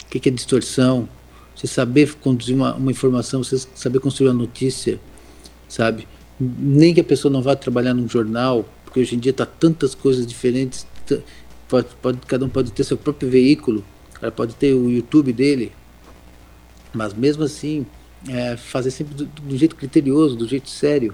o 0.03 0.09
que, 0.09 0.19
que 0.19 0.29
é 0.29 0.31
distorção. 0.31 1.07
Você 1.55 1.67
saber 1.67 2.13
conduzir 2.15 2.55
uma, 2.55 2.75
uma 2.75 2.91
informação, 2.91 3.43
você 3.43 3.57
saber 3.75 3.99
construir 3.99 4.27
uma 4.27 4.33
notícia, 4.33 4.99
sabe? 5.69 6.07
Nem 6.39 6.93
que 6.93 6.99
a 6.99 7.03
pessoa 7.03 7.31
não 7.31 7.41
vá 7.41 7.55
trabalhar 7.55 7.93
num 7.93 8.09
jornal, 8.09 8.65
porque 8.83 8.99
hoje 8.99 9.15
em 9.15 9.19
dia 9.19 9.31
está 9.31 9.45
tantas 9.45 9.95
coisas 9.95 10.27
diferentes. 10.27 10.85
Pode, 11.67 11.87
pode, 12.01 12.19
cada 12.27 12.45
um 12.45 12.49
pode 12.49 12.71
ter 12.71 12.83
seu 12.83 12.97
próprio 12.97 13.29
veículo, 13.29 13.83
ela 14.21 14.31
pode 14.31 14.53
ter 14.55 14.73
o 14.73 14.89
YouTube 14.89 15.31
dele, 15.33 15.71
mas 16.93 17.13
mesmo 17.13 17.43
assim 17.43 17.85
é, 18.27 18.55
fazer 18.55 18.91
sempre 18.91 19.13
do, 19.13 19.25
do, 19.25 19.57
jeito 19.57 19.75
criterioso, 19.75 20.35
do 20.35 20.47
jeito 20.47 20.69
sério. 20.69 21.13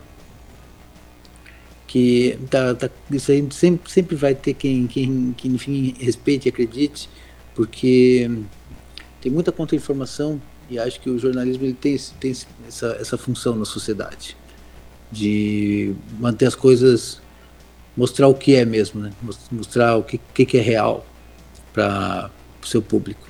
Que 1.91 2.39
tá, 2.49 2.73
tá, 2.73 2.89
isso 3.11 3.33
aí 3.33 3.45
sempre, 3.51 3.91
sempre 3.91 4.15
vai 4.15 4.33
ter 4.33 4.53
quem, 4.53 4.87
quem, 4.87 5.35
quem, 5.37 5.51
enfim, 5.51 5.93
respeite 5.99 6.47
e 6.47 6.49
acredite, 6.49 7.09
porque 7.53 8.31
tem 9.19 9.29
muita 9.29 9.51
contra-informação 9.51 10.41
e 10.69 10.79
acho 10.79 11.01
que 11.01 11.09
o 11.09 11.19
jornalismo 11.19 11.65
ele 11.65 11.73
tem, 11.73 11.97
tem 12.17 12.33
essa, 12.65 12.97
essa 12.97 13.17
função 13.17 13.57
na 13.57 13.65
sociedade 13.65 14.37
de 15.11 15.93
manter 16.17 16.45
as 16.45 16.55
coisas, 16.55 17.21
mostrar 17.97 18.29
o 18.29 18.33
que 18.33 18.55
é 18.55 18.63
mesmo, 18.63 19.01
né? 19.01 19.11
mostrar 19.51 19.97
o 19.97 20.03
que, 20.03 20.45
que 20.45 20.57
é 20.57 20.61
real 20.61 21.05
para 21.73 22.31
o 22.63 22.65
seu 22.65 22.81
público. 22.81 23.29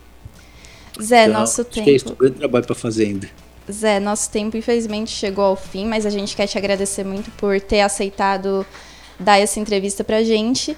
Zé, 1.01 1.23
então, 1.23 1.39
nosso 1.39 1.61
acho 1.61 1.71
tempo. 1.71 1.85
Que 1.85 1.89
é 1.89 1.95
isso, 1.95 2.13
um 2.13 2.15
grande 2.15 2.35
trabalho 2.35 2.65
para 2.67 2.75
fazer 2.75 3.05
ainda. 3.05 3.27
Zé, 3.69 3.99
nosso 3.99 4.29
tempo 4.29 4.57
infelizmente 4.57 5.11
chegou 5.11 5.45
ao 5.45 5.55
fim, 5.55 5.85
mas 5.85 6.05
a 6.05 6.09
gente 6.09 6.35
quer 6.35 6.47
te 6.47 6.57
agradecer 6.57 7.03
muito 7.03 7.29
por 7.31 7.59
ter 7.59 7.81
aceitado 7.81 8.65
dar 9.19 9.37
essa 9.37 9.59
entrevista 9.59 10.03
pra 10.03 10.23
gente 10.23 10.75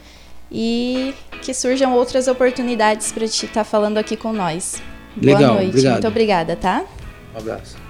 e 0.51 1.13
que 1.41 1.53
surjam 1.53 1.93
outras 1.93 2.27
oportunidades 2.27 3.11
para 3.11 3.27
te 3.27 3.45
estar 3.45 3.61
tá 3.61 3.63
falando 3.63 3.97
aqui 3.97 4.15
com 4.15 4.33
nós. 4.33 4.81
Legal, 5.15 5.39
Boa 5.39 5.53
noite. 5.53 5.69
Obrigado. 5.69 5.93
Muito 5.93 6.07
obrigada, 6.07 6.55
tá? 6.55 6.83
Um 7.33 7.37
abraço. 7.37 7.83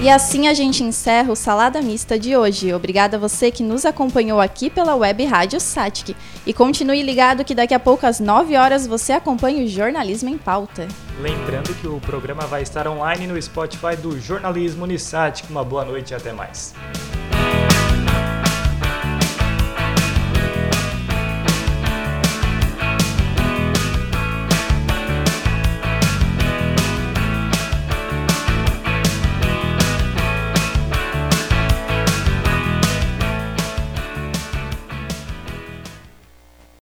E 0.00 0.10
assim 0.10 0.46
a 0.46 0.54
gente 0.54 0.84
encerra 0.84 1.32
o 1.32 1.36
Salada 1.36 1.80
Mista 1.80 2.18
de 2.18 2.36
hoje. 2.36 2.72
Obrigada 2.72 3.16
a 3.16 3.20
você 3.20 3.50
que 3.50 3.62
nos 3.62 3.86
acompanhou 3.86 4.40
aqui 4.40 4.68
pela 4.68 4.94
web 4.94 5.24
Rádio 5.24 5.58
Satic. 5.58 6.14
E 6.46 6.54
continue 6.54 7.02
ligado 7.02 7.44
que 7.44 7.56
daqui 7.56 7.74
a 7.74 7.80
pouco 7.80 8.06
às 8.06 8.20
9 8.20 8.56
horas 8.56 8.86
você 8.86 9.12
acompanha 9.14 9.64
o 9.64 9.66
Jornalismo 9.66 10.28
em 10.28 10.38
Pauta. 10.38 10.86
Lembrando 11.20 11.74
que 11.74 11.88
o 11.88 11.98
programa 11.98 12.46
vai 12.46 12.62
estar 12.62 12.86
online 12.86 13.26
no 13.26 13.40
Spotify 13.42 13.96
do 14.00 14.20
Jornalismo 14.20 14.84
Unisat. 14.84 15.42
Uma 15.50 15.64
boa 15.64 15.84
noite 15.84 16.12
e 16.12 16.14
até 16.14 16.32
mais. 16.32 16.72